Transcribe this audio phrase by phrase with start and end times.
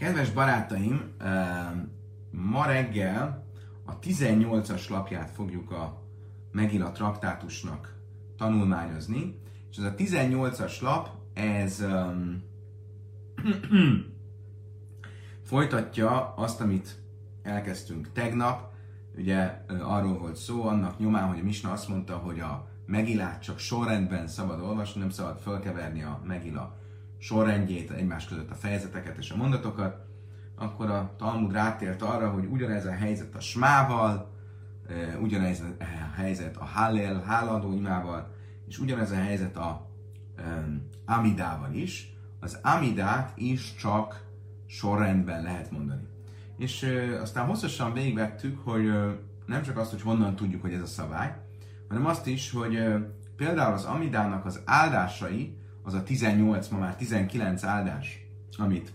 [0.00, 1.12] Kedves barátaim,
[2.30, 3.44] ma reggel
[3.84, 6.02] a 18-as lapját fogjuk a
[6.52, 7.96] Megila traktátusnak
[8.36, 9.40] tanulmányozni,
[9.70, 12.42] és ez a 18-as lap, ez um,
[15.50, 17.02] folytatja azt, amit
[17.42, 18.72] elkezdtünk tegnap,
[19.16, 23.58] ugye arról volt szó, annak nyomán, hogy a Misna azt mondta, hogy a Megilát csak
[23.58, 26.79] sorrendben szabad olvasni, nem szabad fölkeverni a Megila
[27.20, 30.06] sorrendjét, egymás között a fejezeteket és a mondatokat,
[30.56, 34.30] akkor a Talmud rátért arra, hogy ugyanez a helyzet a smával,
[35.20, 38.34] ugyanez a helyzet a hallel, háladó imával,
[38.68, 39.90] és ugyanez a helyzet a
[40.38, 42.14] um, amidával is.
[42.40, 44.24] Az amidát is csak
[44.66, 46.02] sorrendben lehet mondani.
[46.56, 48.84] És uh, aztán hosszasan végigvettük, hogy
[49.46, 51.36] nem csak azt, hogy honnan tudjuk, hogy ez a szabály,
[51.88, 52.78] hanem azt is, hogy
[53.36, 58.26] például az amidának az áldásai, az a 18, ma már 19 áldás,
[58.56, 58.92] amit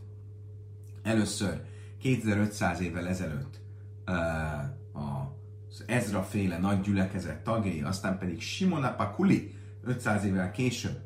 [1.04, 1.62] először
[1.98, 3.60] 2500 évvel ezelőtt
[4.92, 11.00] az Ezra féle nagy gyülekezet tagjai, aztán pedig Simon Apakuli 500 évvel később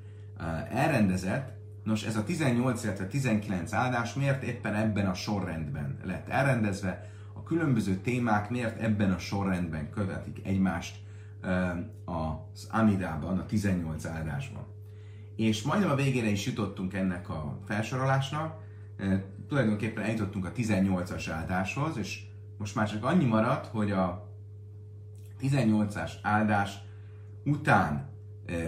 [0.69, 7.09] elrendezett, nos ez a 18, illetve 19 áldás miért éppen ebben a sorrendben lett elrendezve,
[7.33, 10.95] a különböző témák miért ebben a sorrendben követik egymást
[12.05, 14.65] az Amidában, a 18 áldásban.
[15.39, 18.61] És majdnem a végére is jutottunk ennek a felsorolásnak,
[19.47, 22.21] tulajdonképpen eljutottunk a 18-as áldáshoz, és
[22.57, 24.29] most már csak annyi maradt, hogy a
[25.41, 26.77] 18-as áldás
[27.43, 28.09] után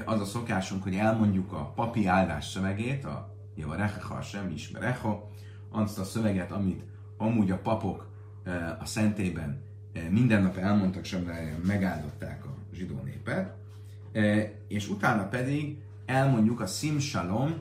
[0.05, 5.19] az a szokásunk, hogy elmondjuk a papi áldás szövegét, a Java Rechecha sem ismerecho,
[5.69, 6.83] azt a szöveget, amit
[7.17, 8.09] amúgy a papok
[8.79, 9.61] a szentében
[10.09, 11.31] minden nap elmondtak, sem
[11.65, 13.55] megáldották a zsidó népet,
[14.67, 15.77] és utána pedig
[16.11, 17.53] elmondjuk a Simsalom,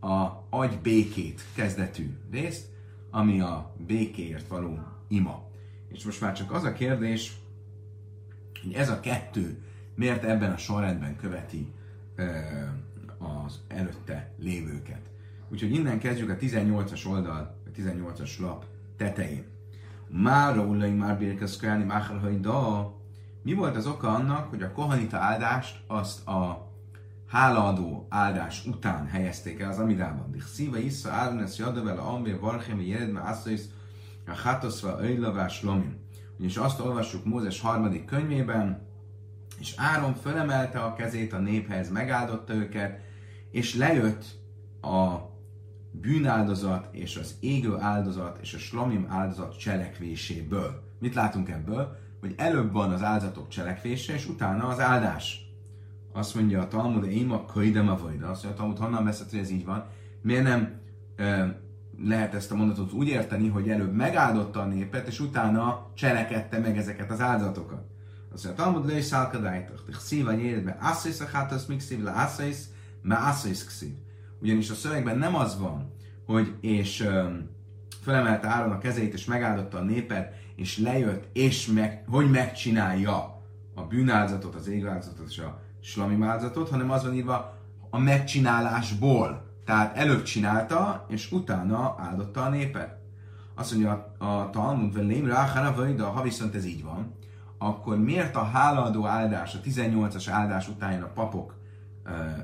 [0.00, 2.66] a agy békét kezdetű részt,
[3.10, 5.46] ami a békéért való ima.
[5.88, 7.36] És most már csak az a kérdés,
[8.62, 9.62] hogy ez a kettő
[9.94, 11.72] miért ebben a sorrendben követi
[13.18, 15.00] az előtte lévőket.
[15.48, 18.64] Úgyhogy innen kezdjük a 18-as oldal, a 18-as lap
[18.96, 19.44] tetején.
[20.08, 22.92] Mára ullai már bérkezkálni, máhar da.
[23.42, 26.67] Mi volt az oka annak, hogy a kohanita áldást azt a
[27.28, 30.30] hálaadó áldás után helyezték el az Amidában.
[30.30, 33.60] Dich szíve issza áldnes jadevel a ambér varchem jeledme asszois
[34.26, 36.06] a hatoszva öjlavás lomin.
[36.36, 38.86] Ugyanis azt olvassuk Mózes harmadik könyvében,
[39.58, 43.00] és Áron fölemelte a kezét a néphez, megáldotta őket,
[43.50, 44.24] és lejött
[44.80, 45.16] a
[45.90, 50.82] bűnáldozat és az égő áldozat és a slomim áldozat cselekvéséből.
[50.98, 51.96] Mit látunk ebből?
[52.20, 55.47] Hogy előbb van az áldozatok cselekvése, és utána az áldás.
[56.12, 58.28] Azt mondja a Talmud, én a köidem a vajda.
[58.28, 59.84] Azt mondja a Talmud, honnan veszed, hogy ez így van?
[60.22, 60.80] Miért nem
[61.16, 61.60] e,
[62.04, 66.78] lehet ezt a mondatot úgy érteni, hogy előbb megáldotta a népet, és utána cselekedte meg
[66.78, 67.86] ezeket az áldozatokat?
[68.32, 69.82] Azt mondja, a Talmud, le is szálkadájtak.
[69.98, 72.68] Szíva nyéredbe, asszájsz a hátasz, mik szív, le asszájsz,
[73.02, 73.94] me asszájsz kszív.
[74.40, 75.92] Ugyanis a szövegben nem az van,
[76.26, 77.48] hogy és um,
[78.02, 83.42] fölemelte Áron a kezét, és megáldotta a népet, és lejött, és meg, hogy megcsinálja
[83.74, 87.56] a bűnáldozatot, az égáldozatot és a slami áldozatot, hanem az van írva
[87.90, 89.46] a megcsinálásból.
[89.64, 92.96] Tehát előbb csinálta, és utána áldotta a népet.
[93.54, 97.14] Azt mondja a, a Talmud, velém rá, de ha viszont ez így van,
[97.58, 101.54] akkor miért a hálaadó áldás, a 18-as áldás után a papok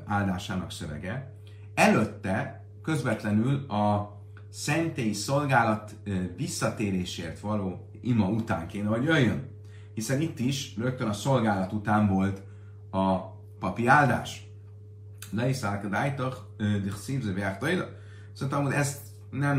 [0.07, 1.33] áldásának szövege,
[1.75, 4.15] előtte közvetlenül a
[4.51, 5.95] szentély szolgálat
[6.37, 9.49] visszatérésért való ima után kéne, hogy jöjjön.
[9.95, 12.43] Hiszen itt is rögtön a szolgálat után volt
[12.95, 14.47] a papi áldás.
[15.31, 17.89] Leiszálkadájtak, dich szívze viágtaida.
[18.33, 19.01] Szóval hogy ezt
[19.31, 19.59] nem,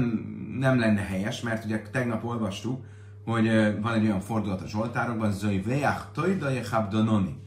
[0.59, 2.85] nem lenne helyes, mert ugye tegnap olvastuk,
[3.25, 3.47] hogy
[3.81, 7.40] van egy olyan fordulat a Zsoltárokban, Zöj Veach Toida Dononi,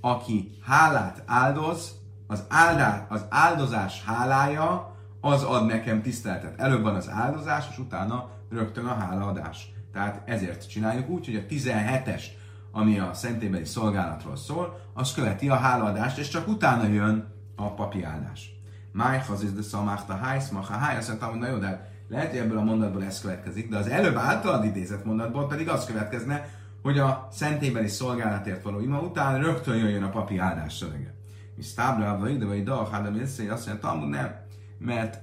[0.00, 6.60] aki hálát áldoz, az, áldá, az áldozás hálája az ad nekem tiszteletet.
[6.60, 9.72] Előbb van az áldozás, és utána rögtön a hálaadás.
[9.92, 12.22] Tehát ezért csináljuk úgy, hogy a 17-es
[12.72, 18.02] ami a szentélybeli szolgálatról szól, az követi a hálaadást, és csak utána jön a papi
[18.02, 18.54] áldás.
[18.92, 22.38] Májhaz is de szamáhta hájsz, maha háj, azt mondtam, hogy na jó, de lehet, hogy
[22.38, 26.48] ebből a mondatból ez következik, de az előbb általad idézett mondatból pedig az következne,
[26.82, 31.14] hogy a szentélybeli szolgálatért való ima után rögtön jöjjön a papi áldás szövege.
[31.56, 34.34] Mi stábla, ide, vagy da, hádam, azt mondja, Talmud nem,
[34.78, 35.22] mert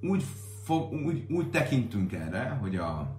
[0.00, 0.24] úgy,
[0.62, 3.16] fog, úgy, úgy tekintünk erre, hogy a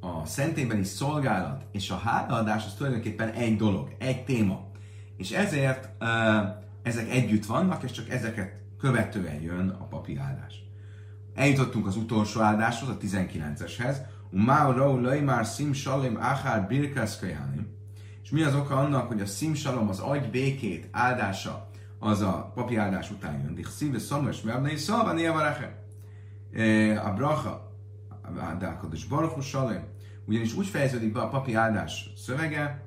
[0.00, 4.68] a szentélybeli szolgálat és a hálaadás az tulajdonképpen egy dolog, egy téma.
[5.16, 5.88] És ezért
[6.82, 10.64] ezek együtt vannak, és csak ezeket követően jön a papi áldás.
[11.34, 13.96] eljutottunk az utolsó áldáshoz, a 19-eshez,
[14.30, 17.20] Umau Rau Leimár Sim Salim Achár Birkasz
[18.22, 21.68] És mi az oka annak, hogy a Sim Salom, az agy békét áldása,
[21.98, 23.54] az a papi áldás után jön.
[23.54, 25.84] Dich szíve szomos, mert ne szalva névareche.
[27.04, 27.69] A bracha,
[28.38, 29.82] a Dákodos Baruch Salim,
[30.24, 32.84] ugyanis úgy fejeződik be a papi áldás szövege,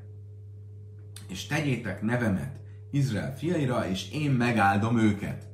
[1.28, 2.60] és tegyétek nevemet
[2.92, 5.48] Izrael fiaira, és én megáldom őket.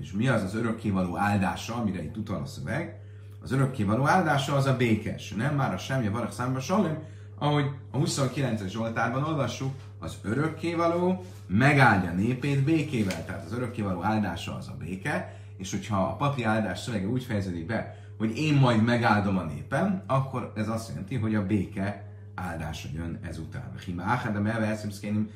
[0.00, 3.00] És mi az az örökkévaló áldása, amire itt utal a szöveg?
[3.42, 6.98] Az örökkévaló áldása az a békes, nem már a semmi varag számba salim,
[7.38, 13.24] ahogy a 29-es Zsoltárban olvassuk, az örökkévaló megáldja népét békével.
[13.24, 17.66] Tehát az örökkévaló áldása az a béke, és hogyha a papi áldás szövege úgy fejeződik
[17.66, 22.88] be, hogy én majd megáldom a népem, akkor ez azt jelenti, hogy a béke áldása
[22.94, 23.72] jön ezután.
[23.84, 25.30] Hima áhádam elveszem szkénim,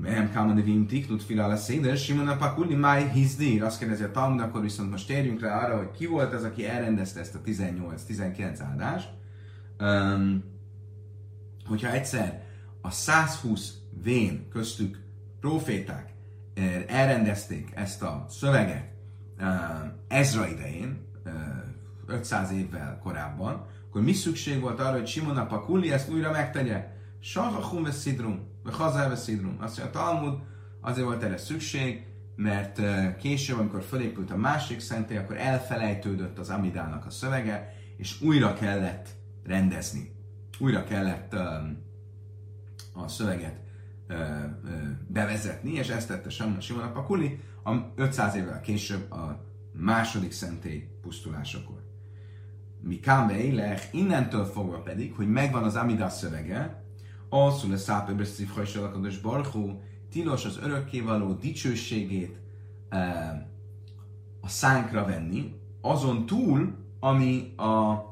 [0.00, 3.62] Mehem Kalman Nevim Tiklut Filala Széder, Simon a Pakuli Máj Hizdír.
[3.62, 6.66] Azt kérdezi a Talmud, akkor viszont most térjünk rá arra, hogy ki volt az, aki
[6.66, 9.08] elrendezte ezt a 18-19 áldást.
[9.80, 10.44] Um,
[11.66, 12.42] hogyha egyszer
[12.80, 14.98] a 120 vén köztük
[15.40, 16.12] proféták
[16.86, 18.92] elrendezték ezt a szöveget
[20.08, 21.06] Ezra idején,
[22.06, 26.92] 500 évvel korábban, akkor mi szükség volt arra, hogy Simon a Pakuli ezt újra megtegye?
[27.20, 29.56] Sahachum veszidrum, vagy Hazár veszidrum.
[29.60, 30.38] Azt mondja, a Talmud
[30.80, 32.06] azért volt erre szükség,
[32.36, 32.80] mert
[33.16, 39.08] később, amikor felépült a másik szentély, akkor elfelejtődött az Amidának a szövege, és újra kellett
[39.44, 40.12] rendezni.
[40.58, 41.32] Újra kellett
[42.94, 43.60] a szöveget
[45.06, 47.40] bevezetni, és ezt tette Simon a Pakuli,
[47.94, 51.82] 500 évvel később a második szentély pusztulásakor.
[52.86, 53.36] Mi Kámbe
[53.92, 56.82] innentől fogva pedig, hogy megvan az Amidah szövege,
[57.28, 62.36] alszul a szápöbres szívhajsalakados barhó, tilos az örökkévaló dicsőségét
[62.88, 62.98] e,
[64.40, 68.04] a szánkra venni, azon túl, ami a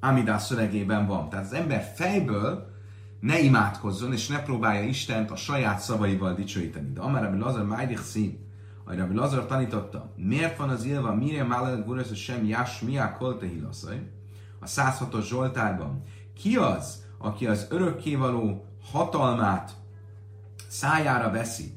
[0.00, 1.28] Amidah szövegében van.
[1.28, 2.70] Tehát az ember fejből
[3.20, 6.92] ne imádkozzon, és ne próbálja Istent a saját szavaival dicsőíteni.
[6.92, 8.47] De amár, ami Lazar Májdich szín,
[8.88, 13.46] ahogy Rabbi Lazar tanította, miért van az élva Miriam Málelet Guresz, sem Jás Miá Kolte
[14.60, 16.02] a 106-os Zsoltárban.
[16.34, 19.72] Ki az, aki az örökkévaló hatalmát
[20.68, 21.74] szájára veszi?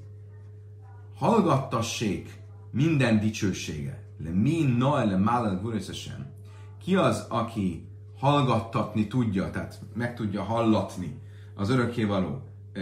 [1.16, 4.04] Hallgattassék minden dicsősége.
[4.18, 6.08] Le mi noel le Málelet Guresz.
[6.84, 7.88] Ki az, aki
[8.20, 11.22] hallgattatni tudja, tehát meg tudja hallatni
[11.56, 12.42] az örökkévaló
[12.74, 12.80] e,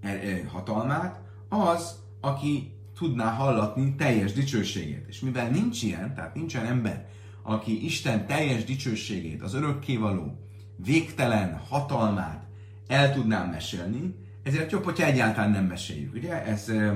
[0.00, 5.04] e, e, hatalmát, az, aki tudná hallatni teljes dicsőségét.
[5.08, 7.08] És mivel nincs ilyen, tehát nincsen ember,
[7.42, 10.38] aki Isten teljes dicsőségét, az örökkévaló,
[10.76, 12.46] végtelen hatalmát
[12.86, 16.14] el tudnám mesélni, ezért jobb, hogyha egyáltalán nem meséljük.
[16.14, 16.94] Ugye ez ö,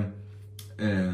[0.75, 1.09] ö,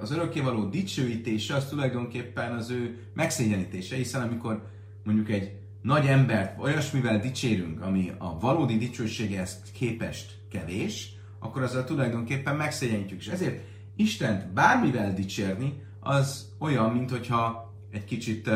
[0.00, 4.66] az örökkévaló dicsőítése az tulajdonképpen az ő megszégyenítése, hiszen amikor
[5.04, 5.52] mondjuk egy
[5.82, 13.20] nagy embert olyasmivel dicsérünk, ami a valódi dicsőségehez képest kevés, akkor azzal tulajdonképpen megszégyenítjük.
[13.20, 13.60] És ezért
[13.96, 18.50] Istent bármivel dicsérni, az olyan, mint hogyha egy kicsit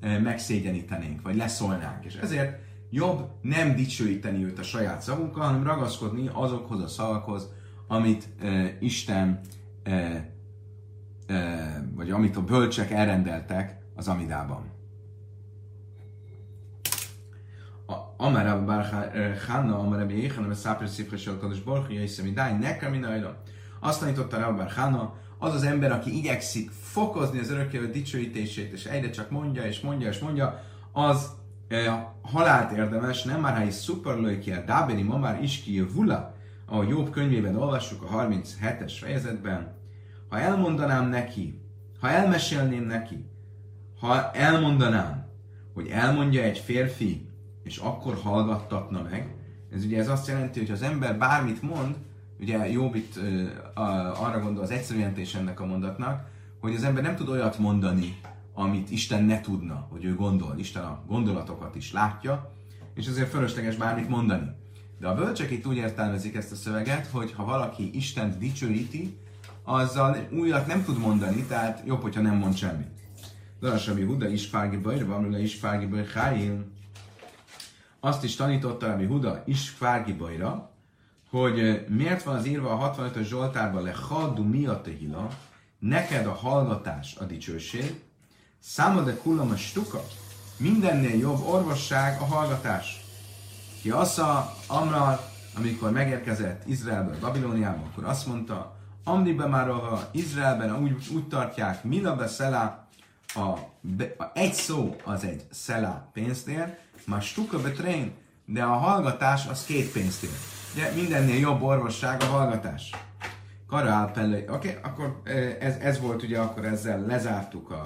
[0.00, 2.04] megszégyenítenénk, vagy leszólnánk.
[2.04, 7.52] És ezért jobb nem dicsőíteni őt a saját szavunkkal, hanem ragaszkodni azokhoz a szavakhoz,
[7.86, 8.28] amit
[8.80, 9.40] Isten,
[11.94, 14.70] vagy amit a bölcsek elrendeltek az Amidában.
[18.16, 18.84] Amar Rabbi Bar
[19.46, 23.36] Hanna, Amar Rabbi Yechana, Szápr Szifre Selkados Borchi, Jöjszemi Dáj, nekem minden
[23.84, 29.10] azt tanította Rabbar Hana, az az ember, aki igyekszik fokozni az örökkévaló dicsőítését, és egyre
[29.10, 30.62] csak mondja, és mondja, és mondja,
[30.92, 31.30] az
[31.68, 36.34] e, halált érdemes, nem már ha is szuperlőkje, dáberi ma már iski vula,
[36.66, 39.74] ahogy Jobb könyvében olvassuk a 37-es fejezetben,
[40.28, 41.60] ha elmondanám neki,
[42.00, 43.24] ha elmesélném neki,
[44.00, 45.26] ha elmondanám,
[45.74, 47.28] hogy elmondja egy férfi,
[47.62, 49.34] és akkor hallgattatna meg,
[49.72, 51.96] ez ugye ez azt jelenti, hogy az ember bármit mond,
[52.42, 53.18] Ugye Jobb itt
[54.14, 56.26] arra gondol az egyszerűentés ennek a mondatnak,
[56.60, 58.20] hogy az ember nem tud olyat mondani,
[58.54, 60.54] amit Isten ne tudna, hogy ő gondol.
[60.58, 62.52] Isten a gondolatokat is látja,
[62.94, 64.50] és ezért fölösleges bármit mondani.
[64.98, 69.18] De a bölcsek itt úgy értelmezik ezt a szöveget, hogy ha valaki Isten dicsőíti,
[69.62, 73.00] azzal újat nem tud mondani, tehát jobb, hogyha nem mond semmit.
[73.60, 75.88] Darasabbi Huda is fági bajra, van is fági
[78.00, 80.71] Azt is tanította Rabbi Huda is fági bajra,
[81.32, 85.28] hogy miért van az írva a 65-ös Zsoltárban le haddu mi a tehila,
[85.78, 88.02] neked a hallgatás a dicsőség,
[88.58, 90.04] számod de kullam a stuka,
[90.56, 93.04] mindennél jobb orvosság a hallgatás.
[93.80, 95.20] Ki assza Amral,
[95.56, 99.70] amikor megérkezett Izraelből, Babilóniába, akkor azt mondta, Amribe már
[100.10, 102.88] Izraelben úgy, úgy tartják, Mila Beszela,
[103.34, 103.48] a,
[104.18, 108.12] a egy szó az egy szela pénztér, már stuka betrain,
[108.44, 110.30] de a hallgatás az két pénztér.
[110.74, 112.90] Ugye mindennél jobb orvosság a hallgatás.
[113.66, 115.22] Karál Pelle, oké, okay, akkor
[115.60, 117.84] ez, ez volt ugye, akkor ezzel lezártuk a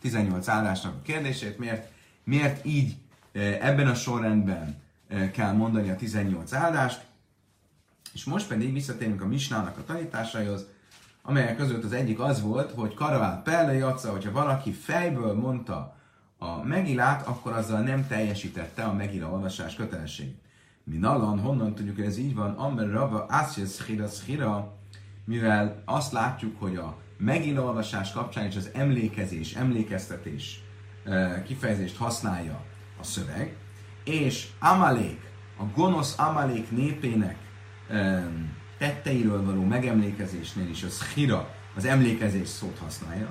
[0.00, 1.90] 18 állásnak a kérdését, miért,
[2.24, 2.96] miért így
[3.60, 4.82] ebben a sorrendben
[5.32, 7.04] kell mondani a 18 áldást,
[8.12, 10.66] és most pedig visszatérünk a Misnának a tanításaihoz,
[11.22, 15.96] amelyek között az egyik az volt, hogy Karavál Pelle Jaca, hogyha valaki fejből mondta
[16.38, 20.40] a megilát, akkor azzal nem teljesítette a megila olvasás kötelességét.
[20.84, 24.72] Mi nalan, honnan tudjuk, hogy ez így van, Amber Rava Ásja Szchira Szchira,
[25.24, 30.62] mivel azt látjuk, hogy a megila olvasás kapcsán is az emlékezés, emlékeztetés
[31.44, 32.62] kifejezést használja
[33.00, 33.56] a szöveg,
[34.04, 35.20] és Amalék,
[35.58, 37.36] a gonosz Amalék népének
[38.78, 43.28] tetteiről való megemlékezésnél is az hira, az emlékezés szót használja.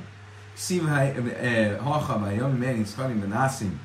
[0.53, 1.15] Szívhely,
[1.77, 3.79] halchavája, ami Merinc Karimben Nászim,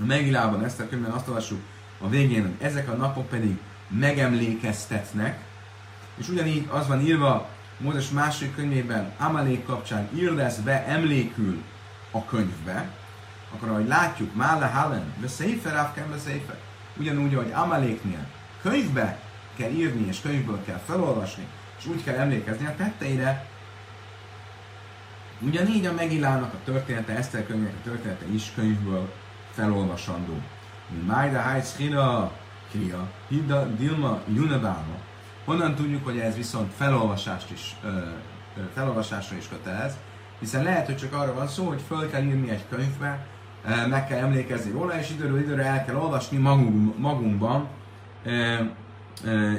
[0.00, 1.60] a Megilában ezt a könyvben azt olvassuk
[2.02, 5.40] a végén, ezek a napok pedig megemlékeztetnek,
[6.16, 11.62] és ugyanígy az van írva Mózes második könyvében, Amalék kapcsán ír lesz be emlékül
[12.10, 12.90] a könyvbe,
[13.54, 14.30] akkor ahogy látjuk,
[15.20, 16.56] de Széfer, Afken, de Széfer,
[16.96, 18.26] ugyanúgy, ahogy Amaléknél
[18.62, 19.18] könyvbe
[19.56, 21.46] kell írni, és könyvből kell felolvasni,
[21.78, 23.46] és úgy kell emlékezni a tetteire,
[25.40, 29.12] ugyanígy a Megilának a története, Eszter könyvnek a története is könyvből
[29.50, 30.40] felolvasandó.
[31.06, 32.32] Májda Hájc Hira,
[32.70, 34.96] Kria, Hida, Dilma, Junebáma.
[35.44, 39.96] Honnan tudjuk, hogy ez viszont felolvasást is, ö, ö, felolvasásra is kötelez,
[40.38, 43.26] hiszen lehet, hogy csak arra van szó, hogy föl kell írni egy könyvbe,
[43.88, 47.68] meg kell emlékezni róla, és időről időre el kell olvasni magunk, magunkban,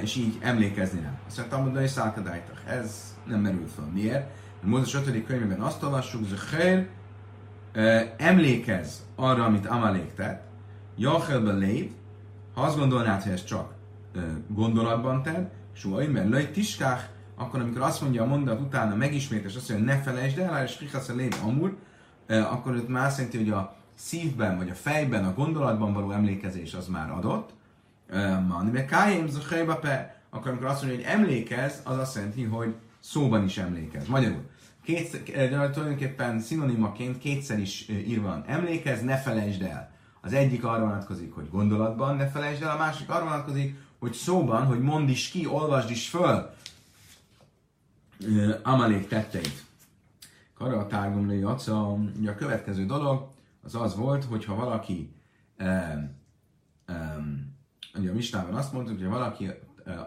[0.01, 1.11] és így emlékezni rá.
[1.27, 2.61] Azt mondta, mondani szálkadájtak.
[2.67, 3.89] Ez nem merült fel.
[3.93, 4.29] Miért?
[4.63, 5.25] A Mózes 5.
[5.25, 6.87] könyvében azt olvassuk, hogy
[8.17, 10.43] emlékez arra, amit Amalék tett,
[10.97, 11.91] Jachelbe léd,
[12.53, 13.73] ha azt gondolnád, hogy ez csak
[14.47, 19.55] gondolatban tett, és olyan, mert löjt tiskák, akkor amikor azt mondja a mondat utána megismétes,
[19.55, 21.77] azt mondja, ne felejtsd el, és kihasz a léd amur,
[22.27, 26.73] akkor ott már azt jelenti, hogy a szívben vagy a fejben, a gondolatban való emlékezés
[26.73, 27.53] az már adott,
[28.47, 29.27] Mani me kájém
[29.81, 34.07] pe, akkor amikor azt mondja, hogy emlékez, az azt jelenti, hogy szóban is emlékez.
[34.07, 34.49] Magyarul,
[34.83, 38.43] két, tulajdonképpen szinonimaként kétszer is írva van.
[38.47, 39.91] Emlékez, ne felejtsd el.
[40.25, 44.65] Az egyik arra vonatkozik, hogy gondolatban ne felejtsd el, a másik arra vonatkozik, hogy szóban,
[44.65, 46.53] hogy mondd is ki, olvasd is föl
[48.63, 49.63] Amalék tetteit.
[50.57, 51.47] Kara a tárgum
[52.27, 53.27] a következő dolog
[53.63, 55.13] az az volt, hogyha valaki
[55.59, 56.15] um,
[56.87, 57.55] um,
[57.95, 59.49] ugye a Mistában azt mondtuk, hogy valaki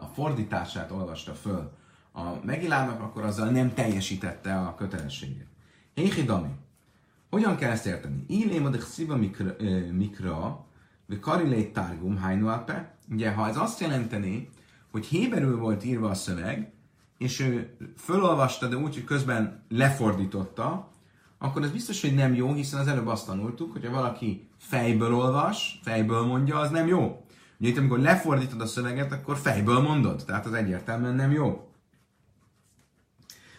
[0.01, 1.73] a fordítását olvasta föl
[2.13, 5.47] a Megilának, akkor azzal nem teljesítette a kötelességét.
[5.95, 6.51] Héhi Dami,
[7.31, 8.25] hogyan kell ezt érteni?
[8.29, 9.57] Illém a szíva mikra,
[9.93, 10.67] mikra
[11.21, 12.95] karilét tárgum hájnuápe.
[13.11, 14.49] Ugye, ha ez azt jelenteni,
[14.91, 16.73] hogy héberül volt írva a szöveg,
[17.19, 20.91] és ő fölolvasta, de úgy, hogy közben lefordította,
[21.39, 25.15] akkor ez biztos, hogy nem jó, hiszen az előbb azt tanultuk, hogy ha valaki fejből
[25.15, 27.25] olvas, fejből mondja, az nem jó.
[27.61, 31.71] Ugye itt, amikor lefordítod a szöveget, akkor fejből mondod, tehát az egyértelműen nem jó.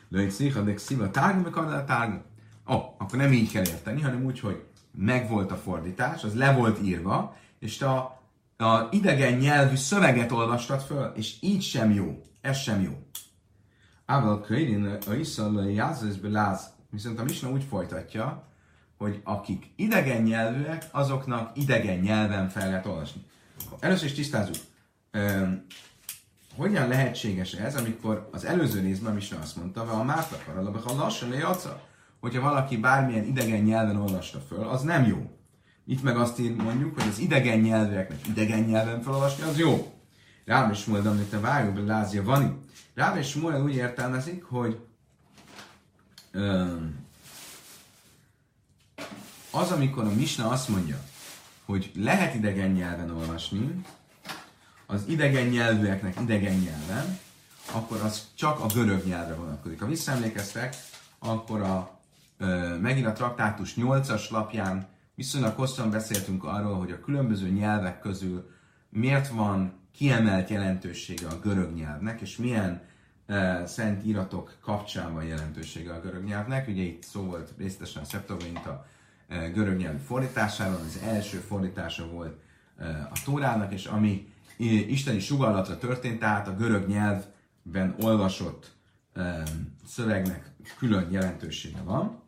[0.10, 2.22] Lőjt szíha, de szíva tárgy, meg a tárgy.
[2.70, 6.54] Ó, oh, akkor nem így kell érteni, hanem úgy, hogy megvolt a fordítás, az le
[6.54, 8.22] volt írva, és te a,
[8.58, 12.22] a idegen nyelvű szöveget olvastad föl, és így sem jó.
[12.42, 12.92] Ez sem jó.
[14.06, 16.70] Ával könyvén a iszal jászözbe láz.
[16.90, 18.48] Viszont a Misna úgy folytatja,
[18.98, 23.26] hogy akik idegen nyelvűek, azoknak idegen nyelven fel lehet olvasni.
[23.80, 24.56] Először is tisztázzuk.
[26.56, 30.38] hogyan lehetséges ez, amikor az előző részben is azt mondta, a Márta
[30.86, 31.87] ha lassan lejatsza,
[32.20, 35.32] hogyha valaki bármilyen idegen nyelven olvasta föl, az nem jó.
[35.86, 39.94] Itt meg azt ír, mondjuk, hogy az idegen nyelveknek idegen nyelven felolvasni, az jó.
[40.46, 42.60] Rám és Smuel, amit a vágóban lázja van.
[42.96, 44.80] Rám és Smuel úgy értelmezik, hogy
[49.52, 51.00] az, amikor a Misna azt mondja,
[51.66, 53.82] hogy lehet idegen nyelven olvasni,
[54.86, 57.20] az idegen nyelvűeknek idegen nyelven,
[57.72, 59.80] akkor az csak a görög nyelvre vonatkozik.
[59.80, 60.76] Ha visszaemlékeztek,
[61.20, 61.97] akkor a,
[62.82, 68.50] megint a traktátus 8-as lapján viszonylag hosszan beszéltünk arról, hogy a különböző nyelvek közül
[68.90, 72.82] miért van kiemelt jelentősége a görög nyelvnek, és milyen
[73.28, 76.68] uh, szent iratok kapcsán van jelentősége a görög nyelvnek.
[76.68, 78.86] Ugye itt szó volt részletesen a Septuaginta
[79.28, 82.40] Eh, görög nyelvű fordításáról, az első fordítása volt
[82.78, 84.34] eh, a Tórának, és ami
[84.88, 88.76] isteni sugallatra történt, tehát a görög nyelvben olvasott
[89.14, 89.44] eh,
[89.86, 92.22] szövegnek külön jelentősége van.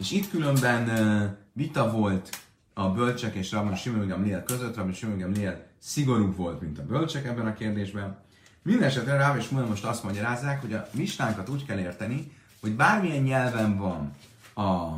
[0.00, 2.28] És itt különben vita volt
[2.74, 7.26] a bölcsek és Rabban Simon Gamliel között, Rabban Simon Gamliel szigorúbb volt, mint a bölcsek
[7.26, 8.18] ebben a kérdésben.
[8.62, 13.22] Mindenesetre Ráv és Mulel most azt magyarázzák, hogy a misnánkat úgy kell érteni, hogy bármilyen
[13.22, 14.14] nyelven van
[14.54, 14.96] a,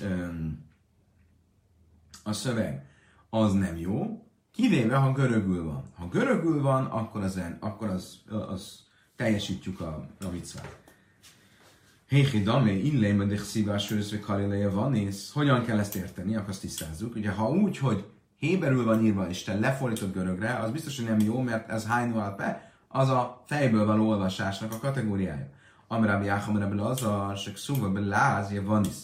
[0.00, 0.64] öm,
[2.22, 2.86] a szöveg,
[3.30, 5.84] az nem jó, kivéve, ha görögül van.
[5.94, 8.18] Ha görögül van, akkor az, akkor az,
[8.48, 8.80] az
[9.16, 10.83] teljesítjük a, a viccvát.
[12.14, 16.60] Héhi damé, illém, de szívás sőzve karileje van, és hogyan kell ezt érteni, akkor azt
[16.60, 17.14] tisztázzuk.
[17.14, 18.04] Ugye, ha úgy, hogy
[18.36, 22.10] héberül van írva, és te lefordítod görögre, az biztos, hogy nem jó, mert ez hány
[22.10, 25.48] alpe, az a fejből való olvasásnak a kategóriája.
[25.86, 28.96] Amrábi Jáham Rebbe az a Sekszuva Beláz Javanis.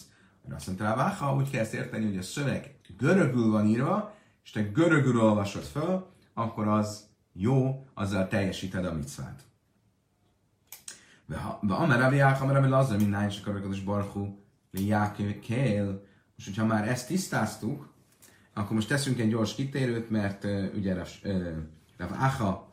[0.55, 4.61] Azt mondta Ráváha, úgy kell ezt érteni, hogy a szöveg görögül van írva, és te
[4.61, 7.03] görögül olvasod föl, akkor az
[7.33, 9.50] jó, azzal teljesíted a micvát.
[11.67, 14.27] Amarabi Jáham Rebbe az, mint nájn se karakados barhu,
[15.41, 16.05] kél.
[16.35, 17.93] Most, hogyha már ezt tisztáztuk,
[18.53, 20.93] akkor most teszünk egy gyors kitérőt, mert uh, ugye
[21.97, 22.69] Rav Acha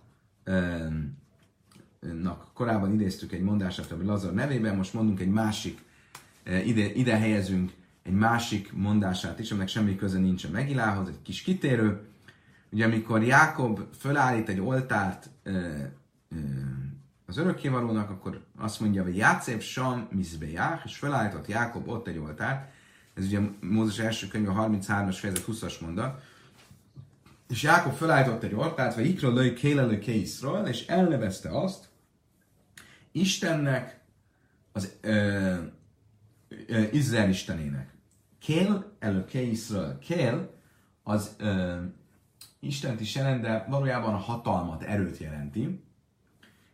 [2.00, 5.84] nak korábban idéztük egy mondását a Lazar nevében, most mondunk egy másik,
[6.64, 7.72] ide, ide helyezünk
[8.02, 12.00] egy másik mondását is, aminek semmi köze nincs a Megilához, egy kis kitérő.
[12.70, 15.30] Ugye amikor Jákob fölállít egy oltárt
[17.28, 22.72] az örökkévalónak, akkor azt mondja, hogy Játszép Sam Mizbeják, és felállított Jákob ott egy oltárt.
[23.14, 26.22] Ez ugye Mózes első könyv a 33-as fejezet 20-as mondat
[27.48, 31.88] és Jákob felállított egy ortát, vagy ikra löj kélelő készről, és elnevezte azt
[33.12, 34.00] Istennek,
[34.72, 34.98] az
[36.92, 37.94] Izrael istenének.
[38.38, 39.98] Kél elő készről.
[39.98, 40.54] Kél
[41.02, 41.76] az ö,
[42.60, 45.84] Istent is jelent, de valójában a hatalmat, erőt jelenti.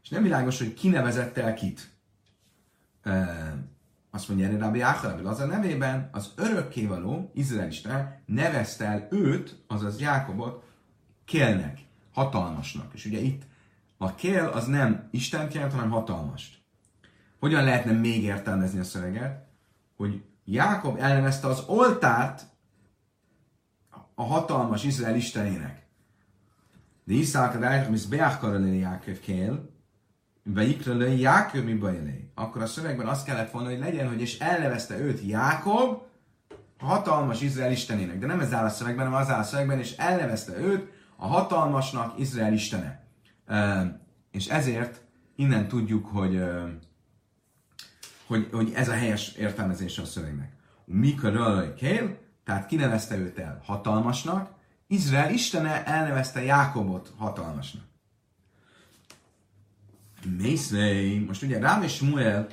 [0.05, 1.91] És nem világos, hogy ki nevezett el kit.
[3.03, 3.23] Ö,
[4.11, 9.63] azt mondja erre Rabbi Áharabil, az a nevében az örökkévaló Izrael Isten nevezte el őt,
[9.67, 10.65] azaz Jákobot,
[11.25, 11.79] kélnek,
[12.13, 12.95] hatalmasnak.
[12.95, 13.43] És ugye itt
[13.97, 16.59] a kél az nem Isten jelent, hanem hatalmast.
[17.39, 19.47] Hogyan lehetne még értelmezni a szöveget?
[19.97, 22.47] Hogy Jákob elnevezte az oltárt
[24.15, 25.87] a hatalmas Izrael istenének.
[27.05, 27.55] De Iszák
[27.87, 29.74] a mis beákarolni Jákob kél,
[30.45, 32.31] Vejikre Jákob mi bajlé.
[32.35, 36.03] Akkor a szövegben azt kellett volna, hogy legyen, hogy és elnevezte őt Jákob,
[36.79, 38.19] a hatalmas Izrael istenének.
[38.19, 41.27] De nem ez áll a szövegben, hanem az áll a szövegben, és elnevezte őt a
[41.27, 43.05] hatalmasnak Izrael istene.
[44.31, 45.01] És ezért
[45.37, 46.43] innen tudjuk, hogy,
[48.27, 50.53] hogy, hogy ez a helyes értelmezése a szövegnek.
[50.85, 54.51] Mikor kél, tehát kinevezte őt el hatalmasnak,
[54.87, 57.83] Izrael istene elnevezte Jákobot hatalmasnak.
[60.39, 62.47] Mészlei, most ugye Rám és Muel,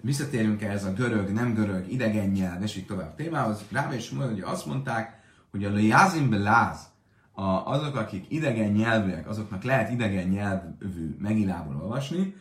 [0.00, 3.64] visszatérünk ehhez a görög, nem görög, idegen nyelv, és így tovább témához.
[3.70, 6.88] Rám és Muel ugye azt mondták, hogy a Lejázim Beláz,
[7.32, 12.34] a, azok, akik idegen nyelvűek, azoknak lehet idegen nyelvű megilából olvasni.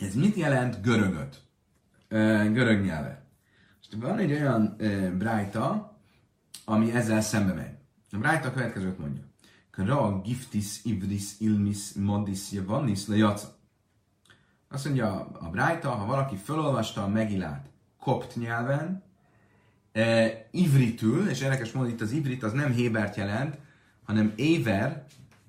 [0.00, 1.42] Ez mit jelent görögöt?
[2.08, 3.24] E, görög nyelve.
[3.76, 5.96] Most van egy olyan e, brájta,
[6.64, 7.74] ami ezzel szembe megy.
[8.10, 9.22] A brájta következőt mondja.
[9.76, 13.56] Kra giftis ivris ilmis modis javanis lejaca.
[14.68, 17.66] Azt mondja a brájta, ha valaki felolvasta a megilát
[18.00, 19.02] kopt nyelven,
[19.92, 23.58] e, ivritül, és érdekes módon itt az ivrit az nem hébert jelent,
[24.04, 25.04] hanem éver,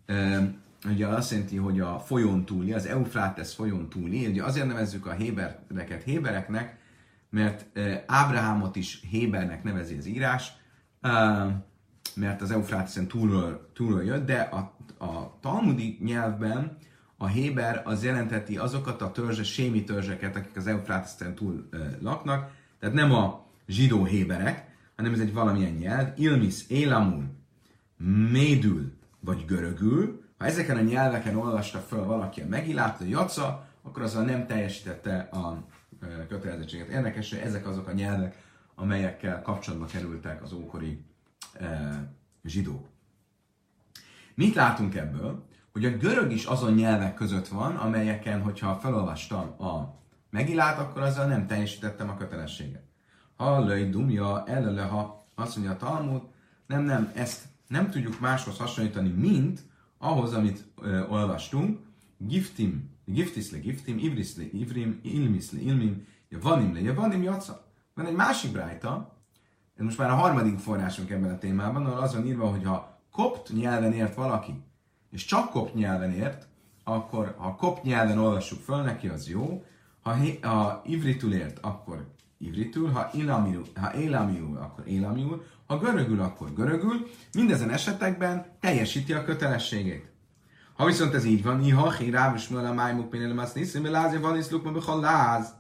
[0.06, 0.42] e,
[0.86, 5.12] ugye azt jelenti, hogy a folyón túli, az Eufrates folyón túli, ugye azért nevezzük a
[5.12, 6.78] hébereket hébereknek,
[7.30, 10.52] mert e, Ábrahámot is hébernek nevezi az írás,
[11.02, 11.12] e,
[12.16, 14.58] mert az Eufráteszen túlról, túlról jött, de a,
[15.06, 16.78] a talmudi nyelvben
[17.18, 22.52] a héber az jelenteti azokat a törzse, sémi törzseket, akik az Eufráteszen túl e, laknak,
[22.80, 24.66] tehát nem a zsidó héberek,
[24.96, 27.24] hanem ez egy valamilyen nyelv, ilmis, élamul,
[28.32, 30.22] médül vagy görögül.
[30.38, 35.18] Ha ezeken a nyelveken olvasta fel valaki a megilát, a jaca, akkor azzal nem teljesítette
[35.32, 35.64] a
[36.28, 36.88] kötelezettséget.
[36.88, 38.44] Érdekes, hogy ezek azok a nyelvek,
[38.76, 41.06] amelyekkel kapcsolatba kerültek az ókori
[42.44, 42.88] zsidók.
[44.36, 45.46] Mit látunk ebből?
[45.72, 51.26] Hogy a görög is azon nyelvek között van, amelyeken, hogyha felolvastam a megilát, akkor azzal
[51.28, 52.84] nem teljesítettem a kötelességet.
[53.36, 56.22] Hallai dumja elele, ha azt mondja a Talmud,
[56.68, 59.62] nem, nem, ezt nem tudjuk máshoz hasonlítani, mint
[59.98, 61.80] ahhoz, amit ö, olvastunk,
[62.18, 67.72] giftim, giftis le giftim, ivris le ivrim, ilmis le ilmim, javanim le javanim jaca.
[67.94, 69.17] Van egy másik brájta,
[69.78, 73.00] ez most már a harmadik forrásunk ebben a témában, ahol az van írva, hogy ha
[73.12, 74.64] kopt nyelven ért valaki,
[75.12, 76.48] és csak kopt nyelven ért,
[76.84, 79.64] akkor ha kopt nyelven olvassuk föl neki, az jó,
[80.02, 86.54] ha, ha ivritül ért, akkor ivritül, ha élamiul, ha élamiul, akkor élamiul, ha görögül, akkor
[86.54, 90.12] görögül, mindezen esetekben teljesíti a kötelességét.
[90.74, 94.38] Ha viszont ez így van, iha, hi, rávus, a májmuk, minél más niszim, lázja, van
[94.38, 95.54] is lukma, láz.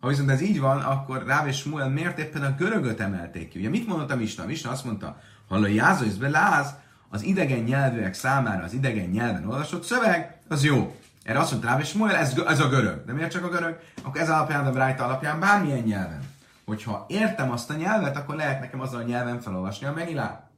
[0.00, 3.58] Ha viszont ez így van, akkor Ráv és Smuel miért éppen a görögöt emelték ki?
[3.58, 4.42] Ugye mit mondott a Misna?
[4.42, 6.74] A Misna azt mondta, ha a jázoisz be láz,
[7.08, 10.96] az idegen nyelvűek számára az idegen nyelven olvasott szöveg, az jó.
[11.22, 13.04] Erre azt mondta Ráv és Smuel, ez, ez a görög.
[13.04, 13.78] De miért csak a görög?
[14.02, 16.22] Akkor ez alapján, a Brájta alapján bármilyen nyelven.
[16.64, 20.50] Hogyha értem azt a nyelvet, akkor lehet nekem azzal a nyelven felolvasni a megilát.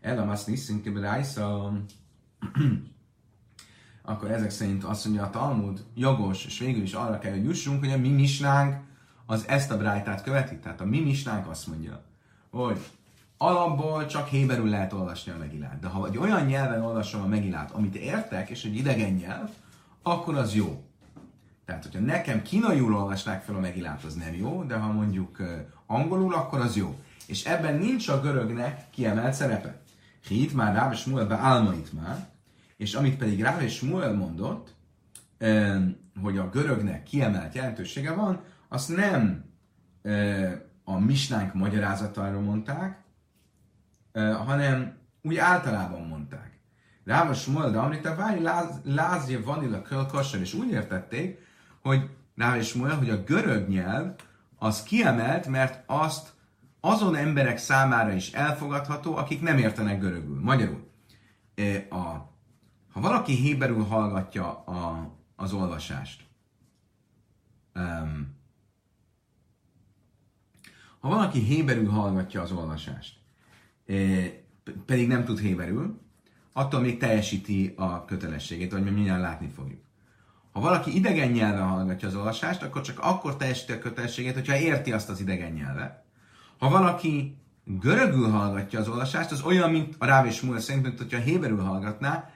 [0.00, 0.84] Elam azt niszünk,
[4.06, 7.80] akkor ezek szerint azt mondja a Talmud jogos, és végül is arra kell, hogy jussunk,
[7.80, 8.76] hogy a mi misnánk
[9.26, 10.56] az ezt a brájtát követi.
[10.56, 12.02] Tehát a mi misnánk azt mondja,
[12.50, 12.80] hogy
[13.38, 15.78] alapból csak héberül lehet olvasni a megilát.
[15.78, 19.48] De ha egy olyan nyelven olvasom a megilát, amit értek, és egy idegen nyelv,
[20.02, 20.82] akkor az jó.
[21.64, 25.42] Tehát, hogyha nekem kínaiul olvasnák fel a megilát, az nem jó, de ha mondjuk
[25.86, 26.98] angolul, akkor az jó.
[27.26, 29.80] És ebben nincs a görögnek kiemelt szerepe.
[30.26, 32.28] Hit már rá, és be álmait már,
[32.84, 34.74] és amit pedig Ráv és Smuel mondott,
[36.22, 39.44] hogy a görögnek kiemelt jelentősége van, azt nem
[40.84, 43.02] a misnánk magyarázatáról mondták,
[44.46, 46.60] hanem úgy általában mondták.
[47.04, 48.42] Ráv és Smuel, de amit a váj
[48.84, 51.38] lázje vanilla kölkasser, és úgy értették,
[51.82, 54.14] hogy Ráv és Smuel, hogy a görög nyelv
[54.56, 56.32] az kiemelt, mert azt
[56.80, 60.40] azon emberek számára is elfogadható, akik nem értenek görögül.
[60.40, 60.90] Magyarul,
[61.90, 62.32] a
[62.94, 66.24] ha valaki héberül hallgatja a, az olvasást,
[67.74, 68.36] um,
[70.98, 73.18] ha valaki héberül hallgatja az olvasást,
[73.86, 74.32] eh,
[74.86, 76.00] pedig nem tud héberül,
[76.52, 79.80] attól még teljesíti a kötelességét, vagy mi mindjárt látni fogjuk.
[80.52, 84.92] Ha valaki idegen nyelven hallgatja az olvasást, akkor csak akkor teljesíti a kötelességét, hogyha érti
[84.92, 86.04] azt az idegen nyelvet.
[86.58, 90.98] Ha valaki görögül hallgatja az olvasást, az olyan, mint a Ráv és Múl szerint, mint
[90.98, 92.33] hogyha héberül hallgatná,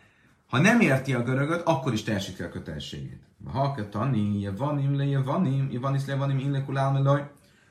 [0.48, 3.22] ha nem érti a görögöt, akkor is teljesíti a kötelességét.
[3.44, 7.30] Ha tani, jevanim le jevanim, jevanis le jevanim innekulál melaj.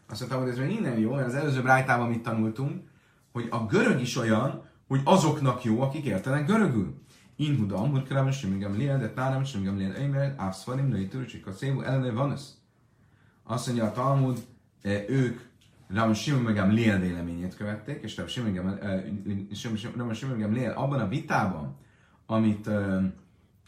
[0.09, 2.87] Azt mondtam, hogy ez még innen jó, az előző brájtában mit tanultunk,
[3.31, 7.01] hogy a görög is olyan, hogy azoknak jó, akik értenek görögül.
[7.35, 11.51] In hudam, hogy kerem simigem liel, de tárem simigem liel eimer, ávszvarim, női törcsik a
[11.51, 12.57] szévú, ellene van ez.
[13.43, 14.45] Azt mondja a Talmud,
[14.81, 15.39] e, ők
[15.87, 18.27] Ram Simigem Liel véleményét követték, és Ram
[20.13, 21.75] Simigem Liel abban a vitában,
[22.27, 23.01] amit ö,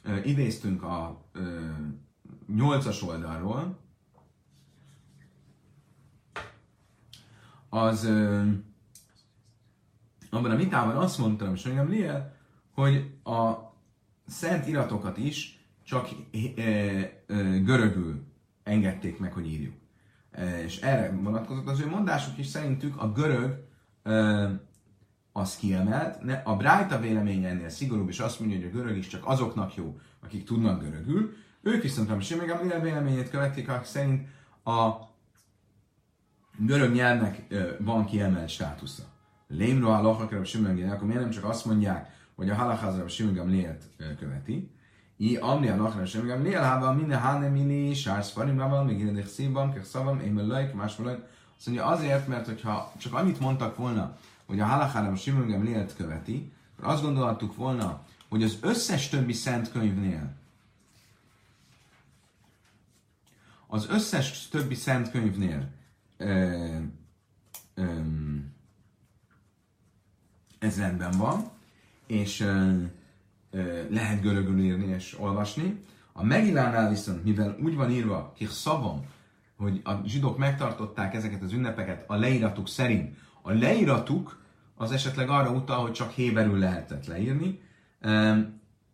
[0.03, 1.25] ö, idéztünk a
[2.55, 3.77] nyolcas oldalról,
[7.69, 8.43] az ö,
[10.29, 12.35] abban a vitában azt mondtam, és engem Liel,
[12.73, 13.53] hogy a
[14.27, 16.09] szent iratokat is csak
[16.55, 18.23] ö, ö, görögül
[18.63, 19.73] engedték meg, hogy írjuk.
[20.65, 23.67] És erre vonatkozott az ő mondásuk is, szerintük a görög
[25.31, 26.23] az kiemelt.
[26.23, 29.75] Ne, a Brájta véleménye ennél szigorúbb, és azt mondja, hogy a görög is csak azoknak
[29.75, 31.33] jó, akik tudnak görögül.
[31.61, 34.27] Ők viszont a Simega véleményét követik, akik szerint
[34.63, 34.89] a
[36.57, 37.45] görög nyelvnek
[37.79, 39.03] van kiemelt státusza.
[39.47, 43.43] Lémro a lachakra Simega akkor miért nem csak azt mondják, hogy a halachazra a Simega
[43.43, 43.83] lélt
[44.19, 44.71] követi,
[45.21, 49.73] I amni a lachra Simega lél, hába minden háne mini, sársz farimával, még ilyenek szívban,
[49.73, 50.97] kek szavam, én lajk, más
[51.57, 54.17] Azt mondja azért, mert hogyha csak annyit mondtak volna,
[54.49, 59.33] hogy a halachára a Simon lélt követi, akkor azt gondolhattuk volna, hogy az összes többi
[59.33, 60.37] szent könyvnél
[63.71, 65.67] az összes többi szent könyvnél
[66.17, 66.75] ö,
[67.73, 67.83] ö,
[70.59, 71.49] ez rendben van,
[72.07, 72.83] és ö,
[73.51, 75.83] ö, lehet görögül írni és olvasni.
[76.13, 79.05] A Megilánál viszont, mivel úgy van írva, kik szavam,
[79.57, 83.17] hogy a zsidók megtartották ezeket az ünnepeket a leíratuk szerint,
[83.49, 84.41] a leíratuk
[84.77, 87.61] az esetleg arra utal, hogy csak héberül lehetett leírni,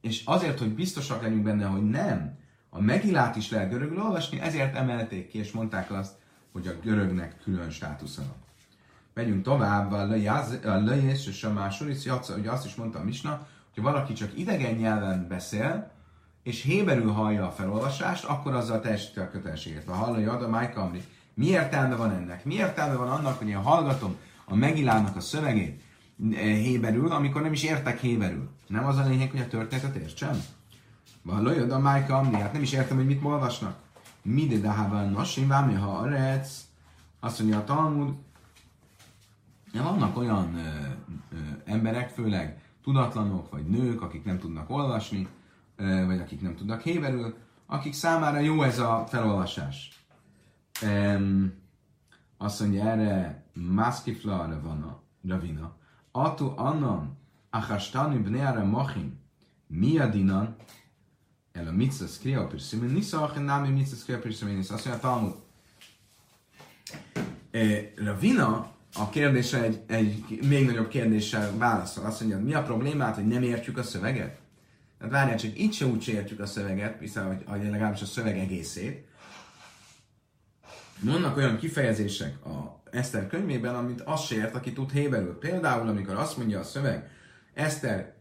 [0.01, 2.37] és azért, hogy biztosak legyünk benne, hogy nem,
[2.69, 6.13] a megilát is lehet görögül olvasni, ezért emelték ki, és mondták azt,
[6.51, 8.35] hogy a görögnek külön státusza van.
[9.13, 14.13] Megyünk tovább, a lejés és a második, hogy azt is mondta a Misna, hogy valaki
[14.13, 15.91] csak idegen nyelven beszél,
[16.43, 19.85] és héberül hallja a felolvasást, akkor azzal teljesíti a kötelességet.
[19.85, 22.45] Ha hallja a Májkamri, mi értelme van ennek?
[22.45, 24.15] Mi értelme van annak, hogy én hallgatom
[24.45, 25.81] a Megilának a szövegét
[26.31, 28.49] eh, héberül, amikor nem is értek héberül.
[28.67, 30.43] Nem az a lényeg, hogy a történetet értsem?
[31.21, 33.77] Valójában a Májka Amni, hát nem is értem, hogy mit olvasnak.
[34.21, 36.61] Mide dahában nasim, vámi ha arec,
[37.19, 38.13] azt mondja a Talmud,
[39.73, 40.59] vannak olyan ö,
[41.31, 45.27] ö, emberek, főleg tudatlanok, vagy nők, akik nem tudnak olvasni,
[45.75, 50.05] ö, vagy akik nem tudnak héberül, akik számára jó ez a felolvasás.
[50.81, 51.53] Um,
[52.37, 55.75] Azt mondja erre, Maszkifla Ravana, Ravina.
[56.11, 57.17] Atu annan,
[57.49, 59.19] achastani bneare machim,
[59.67, 60.55] mi a dinan,
[61.51, 65.35] el a mitzvah skria pirsimin, nisza achin námi mitzvah skria pirsimin, azt mondja a Talmud.
[67.95, 72.05] Ravina a kérdésre egy, egy még nagyobb kérdéssel válaszol.
[72.05, 74.39] Azt mondja, mi a problémát, hogy nem értjük a szöveget?
[74.97, 78.37] Tehát várjál, csak így se úgy értjük a szöveget, hiszen hogy, hogy legalábbis a szöveg
[78.37, 79.07] egészét.
[80.99, 82.64] Vannak olyan kifejezések a
[82.95, 85.37] Eszter könyvében, amit azt se ért, aki tud héberül.
[85.37, 87.09] Például, amikor azt mondja a szöveg,
[87.53, 88.13] Eszter